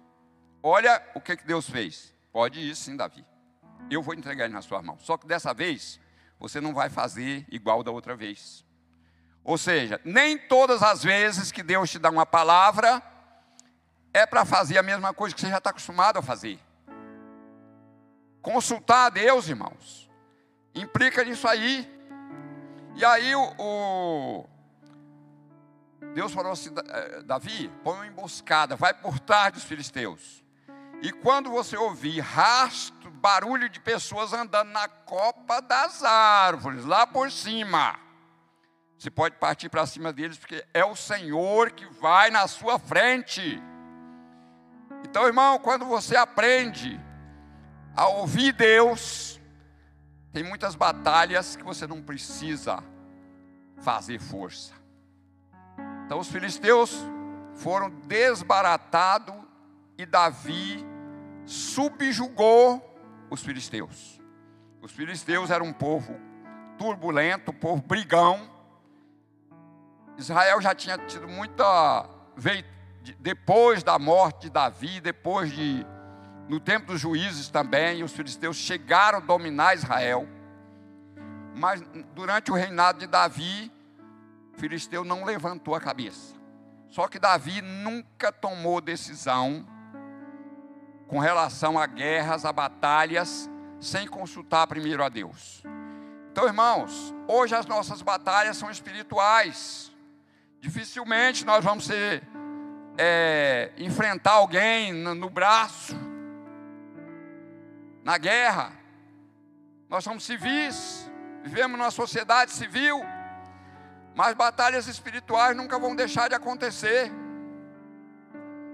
[0.62, 2.14] Olha o que, que Deus fez.
[2.32, 3.24] Pode ir sim, Davi.
[3.90, 4.98] Eu vou entregar ele na sua mão.
[5.00, 5.98] Só que dessa vez,
[6.38, 8.64] você não vai fazer igual da outra vez.
[9.42, 13.02] Ou seja, nem todas as vezes que Deus te dá uma palavra,
[14.12, 16.58] é para fazer a mesma coisa que você já está acostumado a fazer.
[18.42, 20.10] Consultar a Deus, irmãos,
[20.74, 21.88] implica nisso aí.
[22.96, 24.46] E aí o, o
[26.14, 30.42] Deus falou assim: eh, Davi, põe uma emboscada, vai por trás dos filisteus.
[31.02, 37.30] E quando você ouvir rastro, barulho de pessoas andando na copa das árvores, lá por
[37.30, 37.98] cima,
[38.98, 43.62] você pode partir para cima deles, porque é o Senhor que vai na sua frente.
[45.04, 47.00] Então, irmão, quando você aprende
[47.96, 49.40] a ouvir Deus,
[50.32, 52.82] tem muitas batalhas que você não precisa
[53.78, 54.72] fazer força.
[56.06, 56.94] Então os filisteus
[57.54, 59.34] foram desbaratados
[59.98, 60.84] e Davi
[61.44, 62.82] subjugou
[63.30, 64.20] os filisteus.
[64.80, 66.18] Os filisteus eram um povo
[66.78, 68.48] turbulento, um povo brigão.
[70.16, 72.08] Israel já tinha tido muita.
[72.36, 72.64] Veio
[73.18, 75.86] depois da morte de Davi, depois de.
[76.50, 80.26] No tempo dos juízes também, os filisteus chegaram a dominar Israel.
[81.54, 81.80] Mas
[82.12, 83.70] durante o reinado de Davi,
[84.56, 86.34] filisteu não levantou a cabeça.
[86.88, 89.64] Só que Davi nunca tomou decisão
[91.06, 93.48] com relação a guerras, a batalhas,
[93.80, 95.62] sem consultar primeiro a Deus.
[96.32, 99.92] Então, irmãos, hoje as nossas batalhas são espirituais.
[100.60, 102.24] Dificilmente nós vamos ser,
[102.98, 106.09] é, enfrentar alguém no, no braço,
[108.04, 108.72] na guerra.
[109.88, 111.10] Nós somos civis,
[111.42, 113.00] vivemos numa sociedade civil.
[114.14, 117.10] Mas batalhas espirituais nunca vão deixar de acontecer.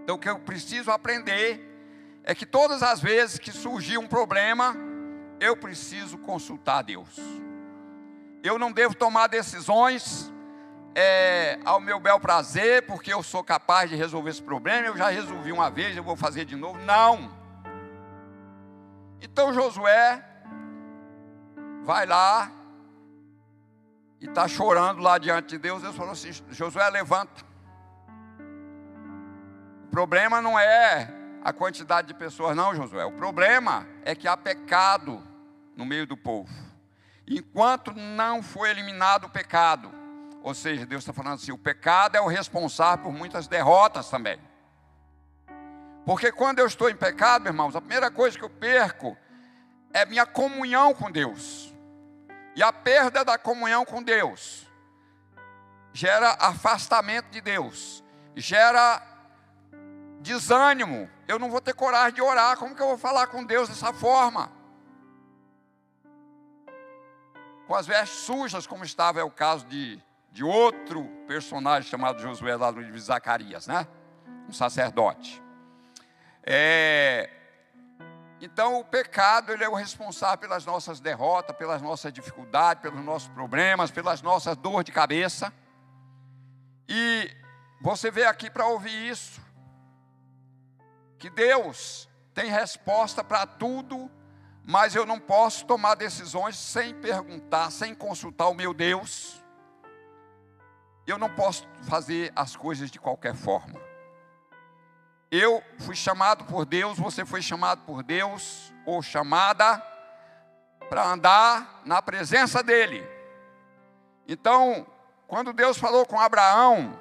[0.03, 1.63] Então o que eu preciso aprender
[2.25, 4.75] é que todas as vezes que surgir um problema,
[5.39, 7.21] eu preciso consultar Deus.
[8.43, 10.33] Eu não devo tomar decisões
[10.95, 14.87] é, ao meu bel prazer, porque eu sou capaz de resolver esse problema.
[14.87, 16.79] Eu já resolvi uma vez, eu vou fazer de novo.
[16.79, 17.36] Não.
[19.21, 20.23] Então Josué
[21.83, 22.51] vai lá
[24.21, 25.83] e está chorando lá diante de Deus.
[25.83, 27.45] Deus falou assim: Josué, levanta.
[29.85, 33.05] O problema não é a quantidade de pessoas, não, Josué.
[33.05, 35.23] O problema é que há pecado
[35.77, 36.53] no meio do povo.
[37.27, 39.93] Enquanto não foi eliminado o pecado,
[40.43, 44.39] ou seja, Deus está falando assim: o pecado é o responsável por muitas derrotas também.
[46.07, 49.19] Porque quando eu estou em pecado, irmãos, a primeira coisa que eu perco
[49.93, 51.75] é minha comunhão com Deus.
[52.55, 54.65] E a perda da comunhão com Deus
[55.93, 58.05] gera afastamento de Deus,
[58.37, 59.03] gera
[60.21, 61.11] desânimo.
[61.27, 62.57] Eu não vou ter coragem de orar.
[62.57, 64.49] Como que eu vou falar com Deus dessa forma?
[67.67, 72.55] Com as vestes sujas, como estava é o caso de, de outro personagem chamado Josué
[72.55, 73.89] lá no livro de Zacarias, né?
[74.49, 75.45] Um sacerdote.
[76.47, 77.29] É,
[78.41, 83.29] então, o pecado ele é o responsável pelas nossas derrotas, pelas nossas dificuldades, pelos nossos
[83.29, 85.53] problemas, pelas nossas dores de cabeça.
[86.89, 87.35] E
[87.81, 89.41] você veio aqui para ouvir isso.
[91.19, 94.11] Que Deus tem resposta para tudo,
[94.63, 99.43] mas eu não posso tomar decisões sem perguntar, sem consultar o meu Deus.
[101.07, 103.81] Eu não posso fazer as coisas de qualquer forma.
[105.31, 109.83] Eu fui chamado por Deus, você foi chamado por Deus, ou chamada,
[110.89, 113.07] para andar na presença dEle.
[114.29, 114.87] Então,
[115.27, 116.99] quando Deus falou com Abraão,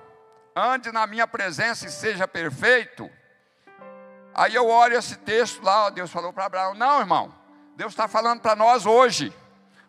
[0.55, 3.09] ande na minha presença e seja perfeito,
[4.33, 7.33] aí eu olho esse texto lá, Deus falou para Abraão: não, irmão,
[7.75, 9.31] Deus está falando para nós hoje,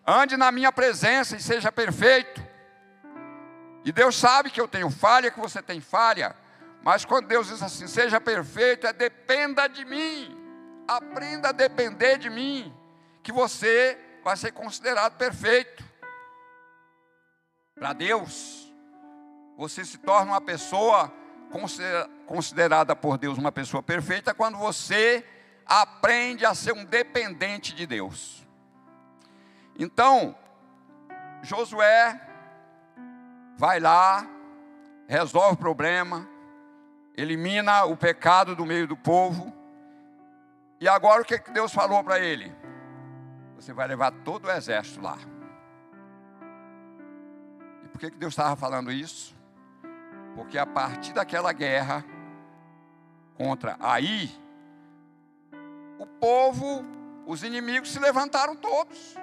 [0.07, 2.45] ande na minha presença e seja perfeito.
[3.83, 6.35] E Deus sabe que eu tenho falha, que você tem falha.
[6.87, 10.39] Mas quando Deus diz assim, seja perfeito, é dependa de mim.
[10.87, 12.73] Aprenda a depender de mim,
[13.25, 15.83] que você vai ser considerado perfeito.
[17.75, 18.73] Para Deus,
[19.57, 21.13] você se torna uma pessoa
[22.25, 25.27] considerada por Deus uma pessoa perfeita quando você
[25.67, 28.47] aprende a ser um dependente de Deus.
[29.77, 30.39] Então,
[31.43, 32.21] Josué
[33.57, 34.25] vai lá,
[35.09, 36.36] resolve o problema,
[37.17, 39.53] elimina o pecado do meio do povo.
[40.79, 42.55] E agora o que Deus falou para ele?
[43.57, 45.17] Você vai levar todo o exército lá.
[47.83, 49.35] E por que Deus estava falando isso?
[50.35, 52.05] Porque a partir daquela guerra
[53.35, 54.31] contra Aí,
[55.99, 56.85] o povo,
[57.27, 59.15] os inimigos se levantaram todos.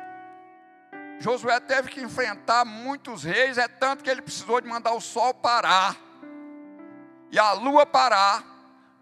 [1.19, 5.34] Josué teve que enfrentar muitos reis, é tanto que ele precisou de mandar o sol
[5.34, 5.95] parar
[7.34, 8.46] e a lua parar,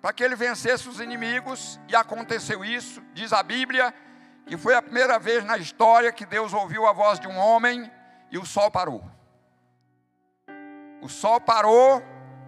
[0.01, 3.93] para que ele vencesse os inimigos, e aconteceu isso, diz a Bíblia,
[4.45, 7.91] que foi a primeira vez na história que Deus ouviu a voz de um homem
[8.31, 9.03] e o sol parou.
[11.01, 12.01] O sol parou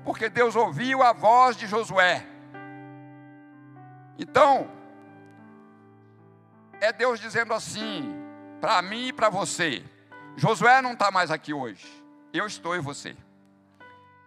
[0.05, 2.25] porque Deus ouviu a voz de Josué.
[4.17, 4.71] Então,
[6.79, 8.09] é Deus dizendo assim,
[8.61, 9.83] para mim e para você:
[10.37, 11.85] Josué não está mais aqui hoje,
[12.31, 13.17] eu estou em você.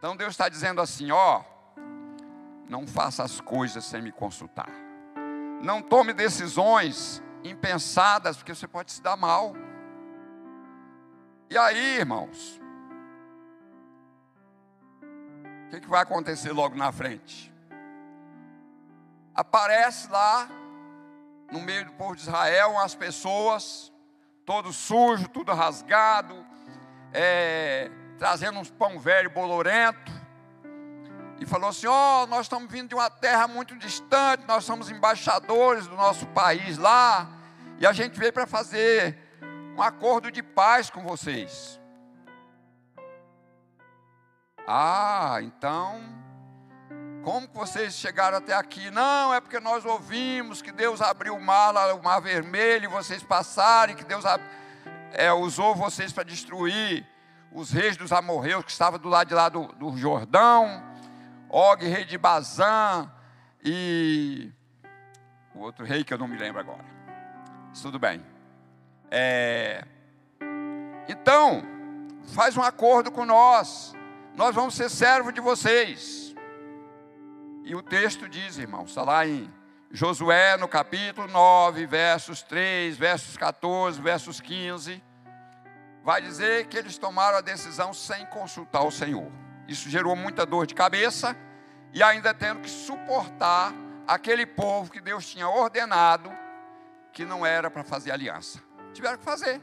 [0.07, 1.43] Então Deus está dizendo assim: ó,
[2.69, 4.71] não faça as coisas sem me consultar.
[5.61, 9.53] Não tome decisões impensadas, porque você pode se dar mal.
[11.51, 12.61] E aí, irmãos,
[15.03, 17.53] o que, que vai acontecer logo na frente?
[19.35, 20.49] Aparece lá,
[21.51, 23.93] no meio do povo de Israel, as pessoas,
[24.45, 26.47] todo sujo, tudo rasgado,
[27.13, 30.13] é, trazendo uns pão velho bolorento,
[31.39, 34.91] e falou assim: Ó, oh, nós estamos vindo de uma terra muito distante, nós somos
[34.91, 37.29] embaixadores do nosso país lá,
[37.79, 39.19] e a gente veio para fazer
[39.77, 41.79] um acordo de paz com vocês.
[44.67, 46.03] Ah, então,
[47.23, 48.91] como que vocês chegaram até aqui?
[48.91, 53.23] Não, é porque nós ouvimos que Deus abriu o mar, o mar vermelho, e vocês
[53.23, 54.25] passaram, e que Deus
[55.13, 57.07] é, usou vocês para destruir
[57.57, 60.85] os reis dos amorreus que estavam do lado de lá do, do Jordão,
[61.49, 63.11] Og, rei de Bazã,
[63.65, 64.53] e
[65.55, 66.85] o outro rei que eu não me lembro agora.
[67.81, 68.23] tudo bem.
[69.11, 69.83] É...
[71.09, 71.63] Então,
[72.35, 73.95] faz um acordo com nós.
[74.35, 76.35] Nós vamos ser servos de vocês.
[77.65, 79.51] E o texto diz, irmão, está lá em
[79.91, 85.06] Josué, no capítulo 9, versos 3, versos 14, versos 15
[86.07, 89.29] vai dizer que eles tomaram a decisão sem consultar o Senhor.
[89.67, 91.37] Isso gerou muita dor de cabeça
[91.93, 93.75] e ainda tendo que suportar
[94.07, 96.31] aquele povo que Deus tinha ordenado
[97.13, 98.63] que não era para fazer aliança.
[98.93, 99.61] Tiveram que fazer.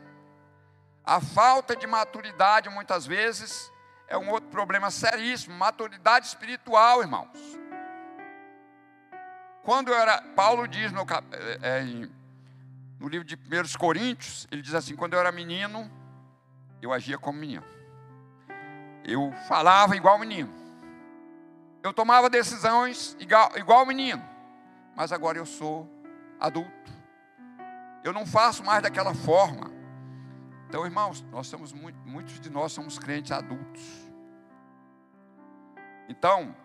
[1.06, 3.72] A falta de maturidade, muitas vezes,
[4.06, 5.56] é um outro problema seríssimo.
[5.56, 7.40] Maturidade espiritual, irmãos.
[9.64, 10.22] Quando eu era.
[10.36, 11.06] Paulo diz no,
[11.62, 11.84] é,
[13.00, 15.90] no livro de 1 Coríntios, ele diz assim: quando eu era menino,
[16.86, 17.64] eu agia como menino.
[19.04, 20.54] Eu falava igual menino.
[21.82, 24.24] Eu tomava decisões igual, igual menino.
[24.96, 25.90] Mas agora eu sou
[26.40, 26.92] adulto.
[28.04, 29.72] Eu não faço mais daquela forma.
[30.68, 33.82] Então, irmãos, nós somos muito, muitos de nós somos crentes adultos.
[36.10, 36.56] Então,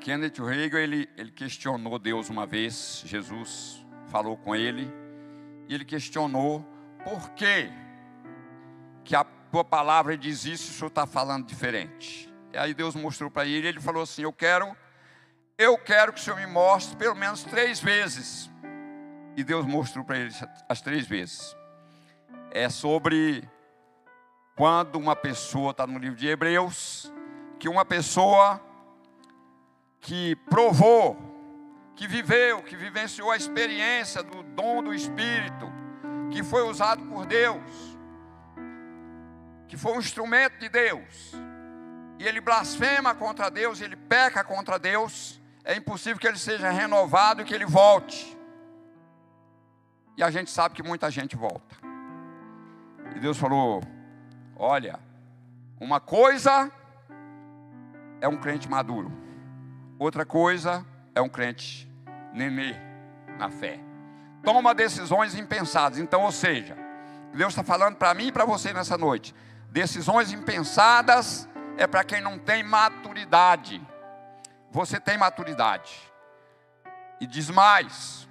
[0.00, 4.92] Kenneth Hagel, ele, ele questionou Deus uma vez, Jesus falou com ele,
[5.68, 6.66] e ele questionou
[7.04, 7.70] por que,
[9.04, 12.32] que a tua palavra diz isso e o senhor está falando diferente.
[12.52, 14.76] E aí Deus mostrou para ele, ele falou assim, eu quero
[15.58, 18.50] eu quero que o Senhor me mostre pelo menos três vezes.
[19.36, 20.34] E Deus mostrou para ele
[20.68, 21.56] as três vezes.
[22.50, 23.48] É sobre
[24.56, 27.12] quando uma pessoa, está no livro de Hebreus,
[27.58, 28.60] que uma pessoa
[30.00, 31.16] que provou,
[31.94, 35.71] que viveu, que vivenciou a experiência do dom do Espírito,
[36.32, 37.62] que foi usado por Deus,
[39.68, 41.32] que foi um instrumento de Deus,
[42.18, 47.42] e ele blasfema contra Deus, ele peca contra Deus, é impossível que ele seja renovado
[47.42, 48.36] e que ele volte.
[50.16, 51.76] E a gente sabe que muita gente volta.
[53.14, 53.82] E Deus falou:
[54.56, 54.98] Olha,
[55.80, 56.70] uma coisa
[58.20, 59.12] é um crente maduro,
[59.98, 61.88] outra coisa é um crente
[62.32, 62.74] nenê
[63.38, 63.91] na fé.
[64.42, 65.98] Toma decisões impensadas.
[65.98, 66.76] Então, ou seja,
[67.34, 69.34] Deus está falando para mim e para você nessa noite:
[69.70, 73.80] decisões impensadas é para quem não tem maturidade
[74.72, 76.10] você tem maturidade.
[77.20, 78.26] E diz mais: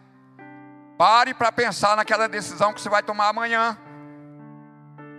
[0.97, 3.77] pare para pensar naquela decisão que você vai tomar amanhã,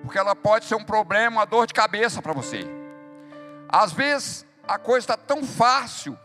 [0.02, 2.60] porque ela pode ser um problema, uma dor de cabeça para você.
[3.68, 6.18] Às vezes a coisa está tão fácil,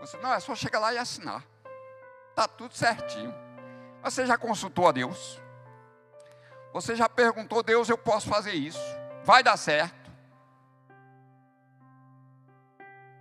[0.00, 1.42] você não é só chegar lá e assinar,
[2.30, 3.32] está tudo certinho.
[4.06, 5.42] Você já consultou a Deus?
[6.72, 8.78] Você já perguntou, Deus, eu posso fazer isso?
[9.24, 10.12] Vai dar certo?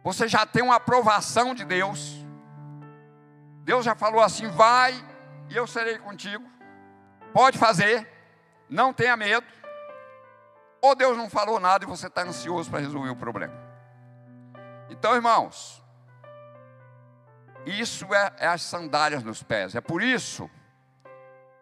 [0.04, 2.24] Você já tem uma aprovação de Deus.
[3.64, 4.94] Deus já falou assim: vai
[5.50, 6.48] e eu serei contigo.
[7.34, 8.08] Pode fazer,
[8.70, 9.48] não tenha medo.
[10.84, 13.56] Ou Deus não falou nada e você está ansioso para resolver o problema.
[14.92, 15.84] Então, irmãos,
[17.66, 19.74] isso é, é, as sandálias nos pés.
[19.74, 20.48] É por isso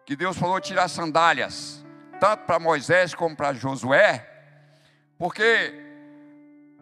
[0.04, 1.84] que Deus falou tirar sandálias,
[2.20, 4.30] tanto para Moisés como para Josué,
[5.18, 5.84] porque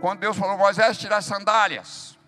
[0.01, 2.19] quando Deus falou, Moisés, tirar as sandálias.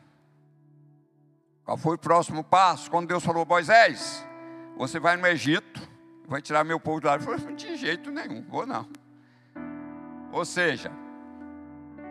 [1.65, 2.89] Qual foi o próximo passo?
[2.91, 4.25] Quando Deus falou, Moisés,
[4.77, 5.81] você vai no Egito,
[6.29, 7.15] vai tirar meu povo de lá.
[7.15, 8.89] Ele falou, de jeito nenhum, vou não.
[10.31, 10.93] Ou seja,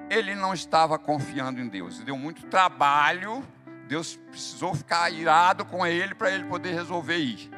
[0.10, 2.00] ele não estava confiando em Deus.
[2.00, 3.42] Deu muito trabalho.
[3.88, 7.50] Deus precisou ficar irado com ele para ele poder resolver ir.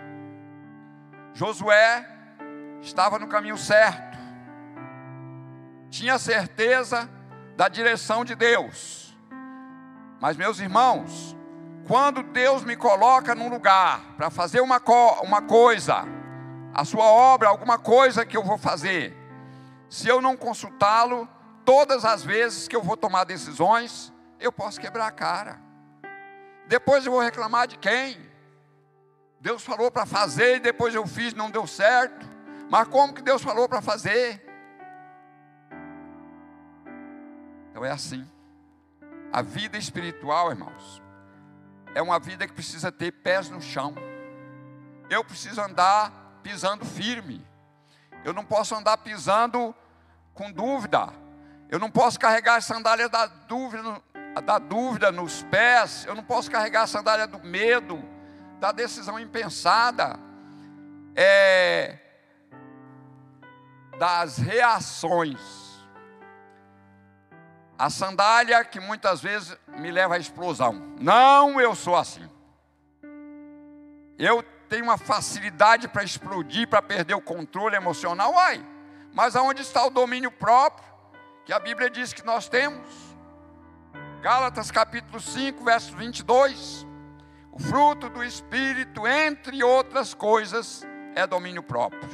[1.36, 2.08] Josué
[2.82, 4.18] estava no caminho certo.
[5.90, 7.10] Tinha certeza
[7.58, 9.14] da direção de Deus.
[10.22, 11.36] Mas, meus irmãos,
[11.86, 16.06] quando Deus me coloca num lugar para fazer uma, co uma coisa,
[16.74, 19.14] a sua obra, alguma coisa que eu vou fazer,
[19.90, 21.28] se eu não consultá-lo,
[21.66, 25.60] todas as vezes que eu vou tomar decisões, eu posso quebrar a cara.
[26.66, 28.18] Depois eu vou reclamar de quem?
[29.46, 32.26] Deus falou para fazer e depois eu fiz, não deu certo.
[32.68, 34.44] Mas como que Deus falou para fazer?
[37.70, 38.28] Então é assim.
[39.32, 41.00] A vida espiritual, irmãos,
[41.94, 43.94] é uma vida que precisa ter pés no chão.
[45.12, 47.48] Eu preciso andar pisando firme.
[48.24, 49.76] Eu não posso andar pisando
[50.34, 51.14] com dúvida.
[51.70, 54.02] Eu não posso carregar a sandália da dúvida,
[54.44, 56.04] da dúvida nos pés.
[56.08, 58.15] Eu não posso carregar a sandália do medo,
[58.60, 60.20] da decisão impensada.
[61.16, 62.00] É,
[63.98, 65.66] das reações
[67.78, 70.74] a sandália que muitas vezes me leva à explosão.
[71.00, 72.30] Não, eu sou assim.
[74.18, 78.34] Eu tenho uma facilidade para explodir, para perder o controle emocional.
[78.34, 78.66] Uai,
[79.14, 80.86] mas aonde está o domínio próprio?
[81.46, 82.88] Que a Bíblia diz que nós temos.
[84.22, 86.88] Gálatas capítulo 5, verso 22.
[87.56, 90.86] O fruto do Espírito, entre outras coisas,
[91.16, 92.10] é domínio próprio.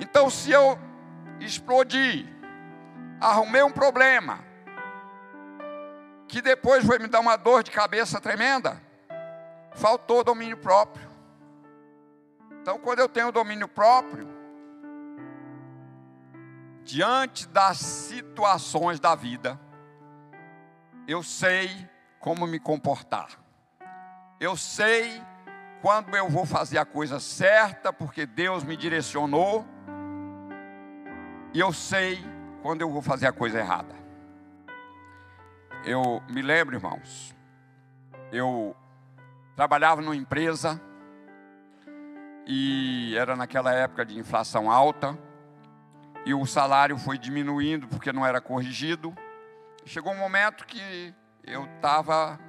[0.00, 0.78] Então, se eu
[1.38, 2.26] explodir,
[3.20, 4.42] arrumei um problema,
[6.26, 8.80] que depois vai me dar uma dor de cabeça tremenda,
[9.72, 11.06] faltou domínio próprio.
[12.62, 14.26] Então, quando eu tenho domínio próprio,
[16.84, 19.60] diante das situações da vida,
[21.06, 21.68] eu sei
[22.18, 23.41] como me comportar.
[24.42, 25.22] Eu sei
[25.80, 29.64] quando eu vou fazer a coisa certa, porque Deus me direcionou.
[31.54, 32.18] E eu sei
[32.60, 33.94] quando eu vou fazer a coisa errada.
[35.84, 37.32] Eu me lembro, irmãos,
[38.32, 38.74] eu
[39.54, 40.82] trabalhava numa empresa
[42.44, 45.16] e era naquela época de inflação alta
[46.26, 49.14] e o salário foi diminuindo porque não era corrigido.
[49.86, 51.14] Chegou um momento que
[51.44, 52.40] eu estava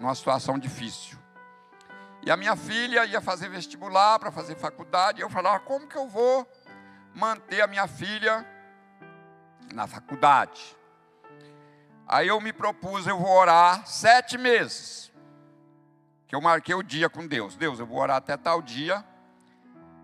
[0.00, 1.19] numa situação difícil.
[2.22, 5.20] E a minha filha ia fazer vestibular para fazer faculdade.
[5.20, 6.46] E eu falava: como que eu vou
[7.14, 8.46] manter a minha filha
[9.72, 10.76] na faculdade?
[12.06, 15.12] Aí eu me propus, eu vou orar sete meses.
[16.26, 17.56] Que eu marquei o dia com Deus.
[17.56, 19.04] Deus, eu vou orar até tal dia.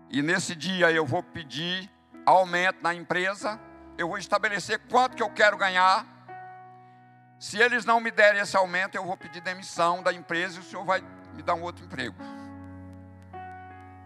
[0.09, 1.91] E nesse dia eu vou pedir
[2.25, 3.59] aumento na empresa.
[3.97, 6.05] Eu vou estabelecer quanto que eu quero ganhar.
[7.39, 10.63] Se eles não me derem esse aumento, eu vou pedir demissão da empresa e o
[10.63, 11.03] senhor vai
[11.37, 12.17] me dar um outro emprego.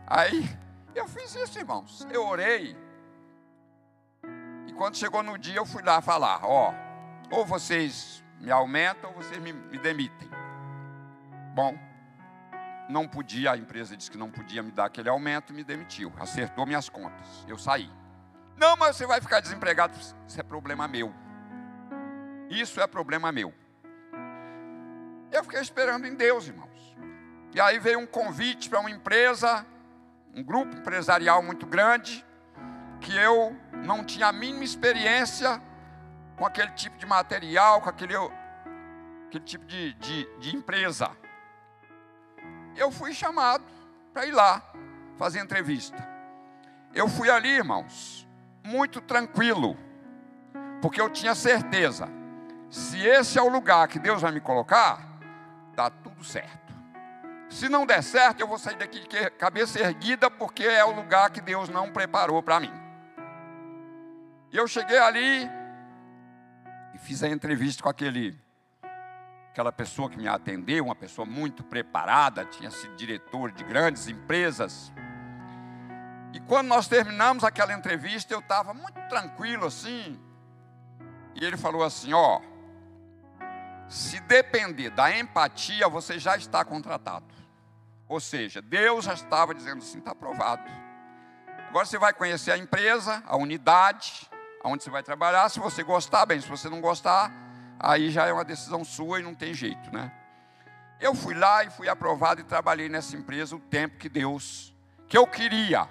[0.06, 0.46] Aí
[0.94, 2.06] eu fiz isso, irmãos.
[2.12, 2.78] Eu orei.
[4.68, 6.74] E quando chegou no dia, eu fui lá falar: Ó,
[7.32, 10.30] ou vocês me aumentam ou vocês me, me demitem.
[11.56, 11.78] Bom,
[12.90, 16.12] não podia, a empresa disse que não podia me dar aquele aumento e me demitiu.
[16.20, 17.46] Acertou minhas contas.
[17.48, 17.90] Eu saí.
[18.58, 19.98] Não, mas você vai ficar desempregado.
[20.28, 21.14] Isso é problema meu.
[22.50, 23.54] Isso é problema meu.
[25.32, 26.71] Eu fiquei esperando em Deus, irmãos.
[27.54, 29.66] E aí veio um convite para uma empresa,
[30.34, 32.26] um grupo empresarial muito grande,
[33.02, 35.62] que eu não tinha a mínima experiência
[36.38, 38.16] com aquele tipo de material, com aquele,
[39.28, 41.12] aquele tipo de, de, de empresa.
[42.76, 43.64] Eu fui chamado
[44.14, 44.64] para ir lá
[45.18, 45.98] fazer entrevista.
[46.94, 48.28] Eu fui ali, irmãos,
[48.64, 49.78] muito tranquilo,
[50.82, 52.08] porque eu tinha certeza,
[52.70, 55.20] se esse é o lugar que Deus vai me colocar,
[55.76, 56.61] dá tudo certo.
[57.52, 61.30] Se não der certo, eu vou sair daqui de cabeça erguida, porque é o lugar
[61.30, 62.72] que Deus não preparou para mim.
[64.50, 65.50] E eu cheguei ali
[66.94, 68.40] e fiz a entrevista com aquele
[69.52, 74.90] aquela pessoa que me atendeu, uma pessoa muito preparada, tinha sido diretor de grandes empresas.
[76.32, 80.18] E quando nós terminamos aquela entrevista, eu estava muito tranquilo assim.
[81.36, 82.40] E ele falou assim: Ó,
[83.90, 87.41] se depender da empatia, você já está contratado.
[88.12, 90.70] Ou seja, Deus já estava dizendo assim: está aprovado.
[91.70, 94.30] Agora você vai conhecer a empresa, a unidade,
[94.62, 95.48] aonde você vai trabalhar.
[95.48, 96.42] Se você gostar, bem.
[96.42, 97.32] Se você não gostar,
[97.80, 100.12] aí já é uma decisão sua e não tem jeito, né?
[101.00, 104.76] Eu fui lá e fui aprovado e trabalhei nessa empresa o tempo que Deus,
[105.08, 105.88] que eu queria,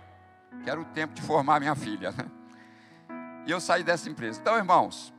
[0.62, 2.12] que era o tempo de formar minha filha.
[2.12, 2.30] Né?
[3.46, 4.38] E eu saí dessa empresa.
[4.38, 5.10] Então, irmãos,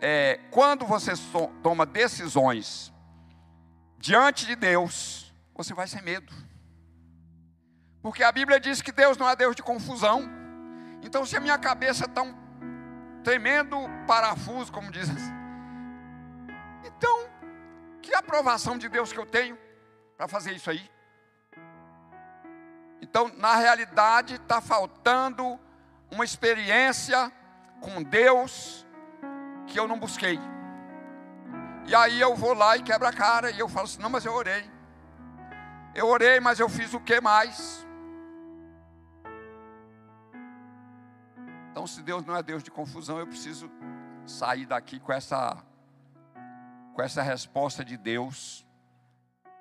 [0.00, 2.92] é, quando você so, toma decisões
[3.96, 6.47] diante de Deus, você vai sem medo.
[8.08, 10.26] Porque a Bíblia diz que Deus não é Deus de confusão.
[11.02, 12.34] Então, se a minha cabeça está um
[13.22, 15.30] tremendo parafuso, como diz assim,
[16.84, 17.28] então,
[18.00, 19.58] que aprovação de Deus que eu tenho
[20.16, 20.90] para fazer isso aí?
[23.02, 25.60] Então, na realidade, está faltando
[26.10, 27.30] uma experiência
[27.82, 28.86] com Deus
[29.66, 30.40] que eu não busquei.
[31.86, 34.24] E aí eu vou lá e quebro a cara e eu falo assim: não, mas
[34.24, 34.64] eu orei.
[35.94, 37.86] Eu orei, mas eu fiz o que mais?
[41.78, 43.70] Então, se Deus não é Deus de confusão, eu preciso
[44.26, 45.56] sair daqui com essa,
[46.92, 48.66] com essa resposta de Deus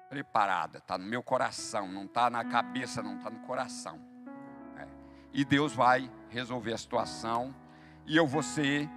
[0.09, 0.80] preparada.
[0.80, 4.01] Está no meu coração, não está na cabeça, não está no coração.
[4.80, 4.88] É.
[5.32, 7.53] E Deus vai resolver a situação
[8.07, 8.89] e eu vou ser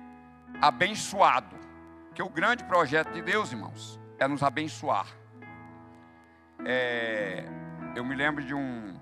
[0.59, 1.55] abençoado.
[2.07, 5.09] Porque o grande projeto de Deus, irmãos, é nos abençoar.
[6.65, 7.45] É,
[7.95, 8.99] eu me lembro de um,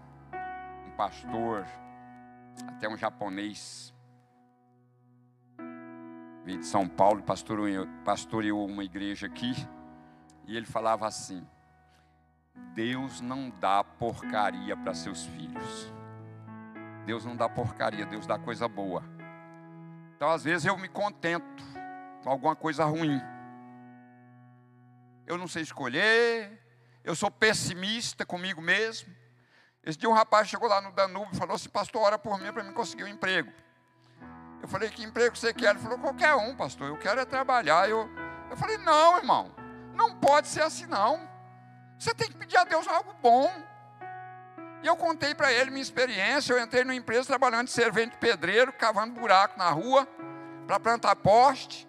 [0.88, 1.64] um pastor,
[2.66, 3.96] até um japonês,
[6.48, 9.54] veio de São Paulo, pastoreou, pastoreou uma igreja aqui,
[10.46, 11.46] e ele falava assim:
[12.72, 15.92] Deus não dá porcaria para seus filhos.
[17.04, 19.02] Deus não dá porcaria, Deus dá coisa boa.
[20.16, 21.62] Então, às vezes, eu me contento
[22.22, 23.20] com alguma coisa ruim.
[25.26, 26.58] Eu não sei escolher,
[27.04, 29.14] eu sou pessimista comigo mesmo.
[29.84, 32.50] Esse dia um rapaz chegou lá no Danúbio e falou assim: Pastor, ora por mim
[32.50, 33.52] para mim conseguir um emprego.
[34.60, 35.70] Eu falei, que emprego você quer?
[35.70, 37.88] Ele falou, qualquer um, pastor, eu quero é trabalhar.
[37.88, 38.10] Eu,
[38.50, 39.52] eu falei, não, irmão,
[39.94, 41.28] não pode ser assim não.
[41.98, 43.50] Você tem que pedir a Deus algo bom.
[44.82, 46.52] E eu contei para ele minha experiência.
[46.52, 50.06] Eu entrei numa empresa trabalhando de servente pedreiro, cavando buraco na rua
[50.66, 51.88] para plantar poste.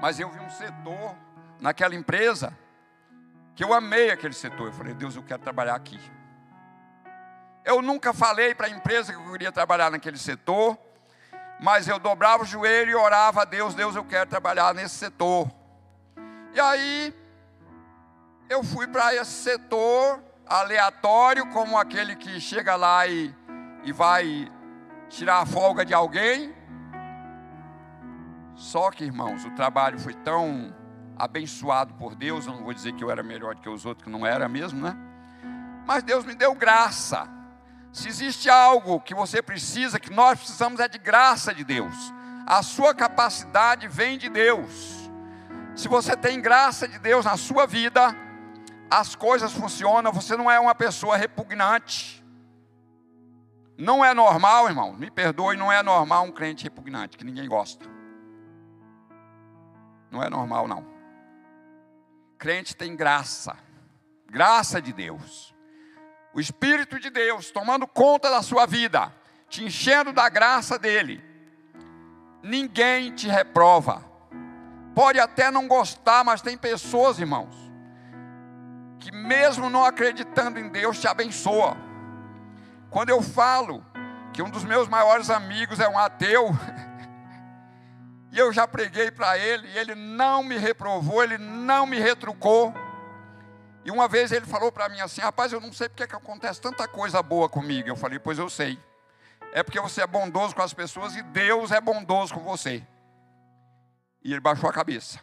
[0.00, 1.16] Mas eu vi um setor
[1.60, 2.56] naquela empresa
[3.54, 4.68] que eu amei aquele setor.
[4.68, 5.98] Eu falei, Deus, eu quero trabalhar aqui.
[7.64, 10.76] Eu nunca falei para a empresa que eu queria trabalhar naquele setor,
[11.60, 15.48] mas eu dobrava o joelho e orava a Deus, Deus, eu quero trabalhar nesse setor.
[16.52, 17.14] E aí
[18.50, 23.32] eu fui para esse setor aleatório, como aquele que chega lá e,
[23.84, 24.50] e vai
[25.08, 26.52] tirar a folga de alguém.
[28.56, 30.74] Só que, irmãos, o trabalho foi tão
[31.16, 34.04] abençoado por Deus, eu não vou dizer que eu era melhor do que os outros,
[34.04, 34.96] que não era mesmo, né?
[35.86, 37.41] Mas Deus me deu graça.
[37.92, 41.94] Se existe algo que você precisa, que nós precisamos é de graça de Deus.
[42.46, 45.10] A sua capacidade vem de Deus.
[45.76, 48.16] Se você tem graça de Deus na sua vida,
[48.90, 52.24] as coisas funcionam, você não é uma pessoa repugnante.
[53.76, 57.86] Não é normal, irmão, me perdoe, não é normal um crente repugnante, que ninguém gosta.
[60.10, 60.86] Não é normal, não.
[62.38, 63.56] Crente tem graça,
[64.26, 65.51] graça de Deus.
[66.34, 69.12] O Espírito de Deus tomando conta da sua vida,
[69.48, 71.22] te enchendo da graça dEle.
[72.42, 74.04] Ninguém te reprova.
[74.94, 77.54] Pode até não gostar, mas tem pessoas, irmãos,
[78.98, 81.76] que mesmo não acreditando em Deus, te abençoa.
[82.90, 83.84] Quando eu falo
[84.32, 86.50] que um dos meus maiores amigos é um ateu,
[88.32, 92.72] E eu já preguei para ele, e ele não me reprovou, ele não me retrucou.
[93.84, 96.60] E uma vez ele falou para mim assim: Rapaz, eu não sei porque que acontece
[96.60, 97.88] tanta coisa boa comigo.
[97.88, 98.78] Eu falei: Pois eu sei.
[99.52, 102.82] É porque você é bondoso com as pessoas e Deus é bondoso com você.
[104.24, 105.20] E ele baixou a cabeça.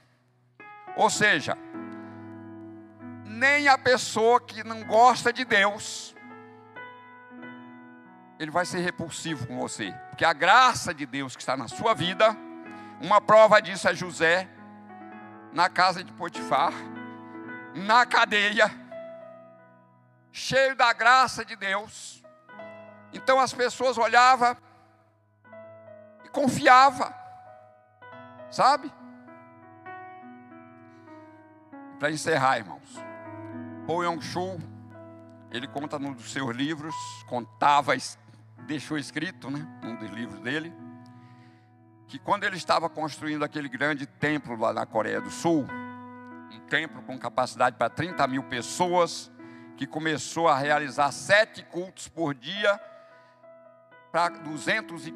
[0.96, 1.58] Ou seja,
[3.26, 6.16] nem a pessoa que não gosta de Deus,
[8.38, 9.92] ele vai ser repulsivo com você.
[10.10, 12.38] Porque a graça de Deus que está na sua vida
[13.02, 14.48] uma prova disso é José,
[15.54, 16.74] na casa de Potifar,
[17.76, 18.70] na cadeia,
[20.32, 22.24] cheio da graça de Deus.
[23.14, 24.56] Então as pessoas olhavam
[26.24, 27.14] e confiavam,
[28.52, 28.92] sabe?
[32.00, 33.04] Para encerrar, irmãos,
[33.86, 34.58] Paul Yong-Chu,
[35.52, 36.96] ele conta num dos seus livros,
[37.28, 37.94] contava,
[38.68, 40.74] deixou escrito, né, num dos livros dele,
[42.08, 45.68] que quando ele estava construindo aquele grande templo lá na Coreia do Sul,
[46.52, 49.32] um templo com capacidade para 30 mil pessoas,
[49.78, 52.80] que começou a realizar sete cultos por dia,
[54.12, 55.16] para 200 e,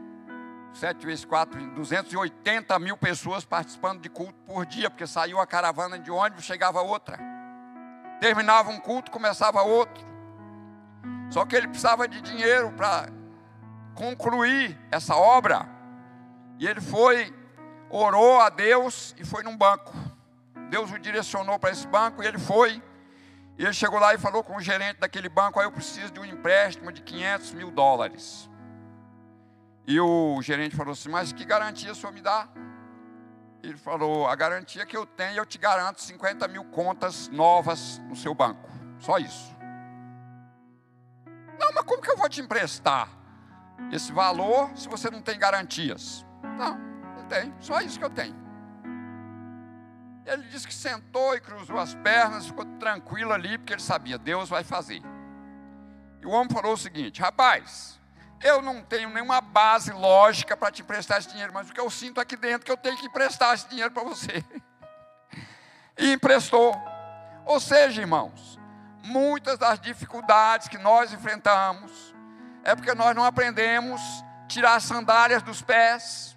[0.73, 5.99] 7 vezes 4, 280 mil pessoas participando de culto por dia, porque saiu a caravana
[5.99, 7.19] de ônibus, chegava outra.
[8.19, 10.03] Terminava um culto, começava outro.
[11.29, 13.09] Só que ele precisava de dinheiro para
[13.93, 15.67] concluir essa obra.
[16.59, 17.33] E ele foi,
[17.89, 19.93] orou a Deus e foi num banco.
[20.73, 22.81] Deus o direcionou para esse banco e ele foi.
[23.59, 26.19] E ele chegou lá e falou com o gerente daquele banco: ah, Eu preciso de
[26.19, 28.49] um empréstimo de 500 mil dólares.
[29.85, 32.47] E o gerente falou assim: Mas que garantia o senhor me dá?
[33.61, 38.15] Ele falou: A garantia que eu tenho, eu te garanto 50 mil contas novas no
[38.15, 38.67] seu banco.
[38.97, 39.55] Só isso.
[41.59, 43.09] Não, mas como que eu vou te emprestar
[43.91, 46.25] esse valor se você não tem garantias?
[46.41, 46.79] Não,
[47.15, 48.42] não tem, só isso que eu tenho.
[50.25, 54.47] Ele disse que sentou e cruzou as pernas, ficou tranquilo ali, porque ele sabia, Deus
[54.49, 55.01] vai fazer.
[56.21, 57.99] E o homem falou o seguinte: rapaz,
[58.41, 61.89] eu não tenho nenhuma base lógica para te emprestar esse dinheiro, mas o que eu
[61.89, 64.43] sinto aqui dentro é que eu tenho que emprestar esse dinheiro para você.
[65.95, 66.75] E emprestou.
[67.45, 68.59] Ou seja, irmãos,
[69.03, 72.15] muitas das dificuldades que nós enfrentamos
[72.63, 74.01] é porque nós não aprendemos
[74.47, 76.32] tirar as sandálias dos pés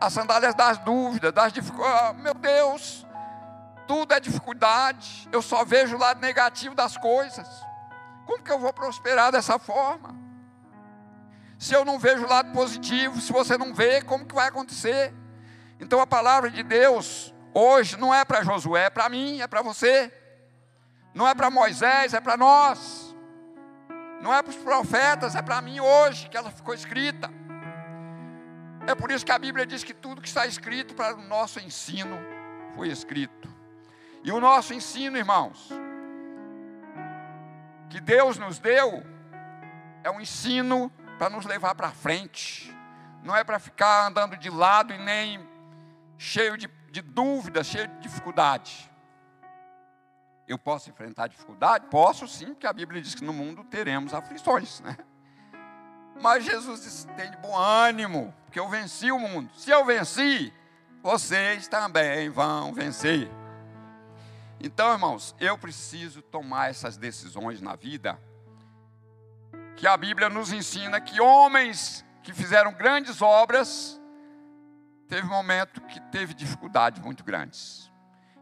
[0.00, 2.10] as sandálias das dúvidas, das dificuldades.
[2.10, 3.06] Oh, meu Deus,
[3.86, 5.28] tudo é dificuldade.
[5.32, 7.48] Eu só vejo o lado negativo das coisas.
[8.26, 10.14] Como que eu vou prosperar dessa forma?
[11.58, 15.12] Se eu não vejo o lado positivo, se você não vê, como que vai acontecer?
[15.80, 19.62] Então a palavra de Deus hoje não é para Josué, é para mim, é para
[19.62, 20.12] você.
[21.12, 23.16] Não é para Moisés, é para nós.
[24.20, 27.30] Não é para os profetas, é para mim hoje que ela ficou escrita.
[28.88, 31.60] É por isso que a Bíblia diz que tudo que está escrito para o nosso
[31.60, 32.18] ensino
[32.74, 33.46] foi escrito.
[34.24, 35.68] E o nosso ensino, irmãos,
[37.90, 39.04] que Deus nos deu,
[40.02, 42.74] é um ensino para nos levar para frente.
[43.22, 45.46] Não é para ficar andando de lado e nem
[46.16, 48.90] cheio de, de dúvidas, cheio de dificuldade.
[50.46, 51.88] Eu posso enfrentar dificuldade?
[51.90, 54.96] Posso sim, porque a Bíblia diz que no mundo teremos aflições, né?
[56.20, 59.50] Mas Jesus disse: tem de bom ânimo, porque eu venci o mundo.
[59.54, 60.52] Se eu venci,
[61.02, 63.30] vocês também vão vencer.
[64.60, 68.20] Então, irmãos, eu preciso tomar essas decisões na vida,
[69.76, 74.00] que a Bíblia nos ensina que homens que fizeram grandes obras,
[75.08, 77.90] teve momento que teve dificuldades muito grandes.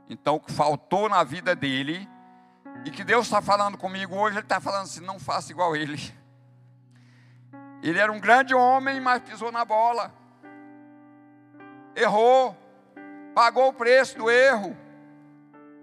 [0.08, 2.08] Então, o que faltou na vida dele,
[2.84, 6.00] e que Deus está falando comigo hoje, Ele está falando assim: não faça igual ele.
[7.82, 10.12] Ele era um grande homem, mas pisou na bola,
[11.94, 12.56] errou,
[13.34, 14.76] pagou o preço do erro.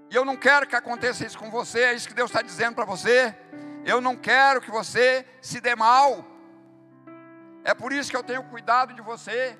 [0.09, 2.75] E eu não quero que aconteça isso com você, é isso que Deus está dizendo
[2.75, 3.35] para você.
[3.85, 6.25] Eu não quero que você se dê mal.
[7.63, 9.57] É por isso que eu tenho cuidado de você.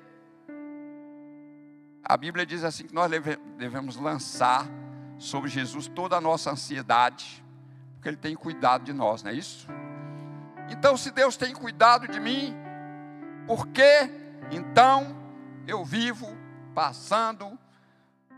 [2.04, 3.10] A Bíblia diz assim que nós
[3.56, 4.66] devemos lançar
[5.18, 7.42] sobre Jesus toda a nossa ansiedade,
[7.94, 9.66] porque Ele tem cuidado de nós, não é isso?
[10.70, 12.54] Então, se Deus tem cuidado de mim,
[13.46, 14.10] por que
[14.50, 15.16] então
[15.66, 16.36] eu vivo
[16.74, 17.58] passando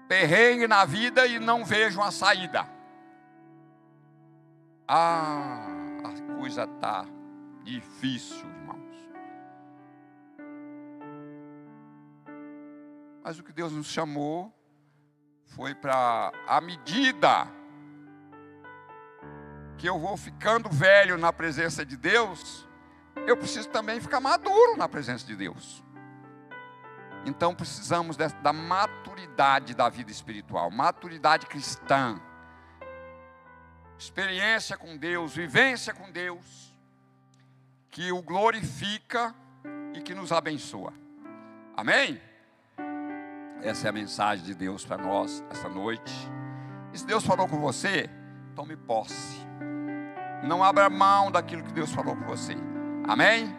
[0.09, 2.69] perrengue na vida e não vejo uma saída?
[4.89, 5.67] Ah,
[6.05, 7.05] a coisa está
[7.65, 8.57] difícil,
[13.27, 14.55] Mas o que Deus nos chamou
[15.47, 17.49] foi para a medida
[19.77, 22.67] que eu vou ficando velho na presença de Deus,
[23.27, 25.85] eu preciso também ficar maduro na presença de Deus.
[27.25, 32.21] Então precisamos da maturidade da vida espiritual, maturidade cristã,
[33.99, 36.73] experiência com Deus, vivência com Deus,
[37.91, 39.35] que o glorifica
[39.93, 40.93] e que nos abençoa.
[41.77, 42.21] Amém?
[43.63, 46.15] Essa é a mensagem de Deus para nós essa noite.
[46.93, 48.09] E se Deus falou com você,
[48.57, 49.37] tome posse.
[50.43, 52.57] Não abra mão daquilo que Deus falou com você.
[53.07, 53.55] Amém?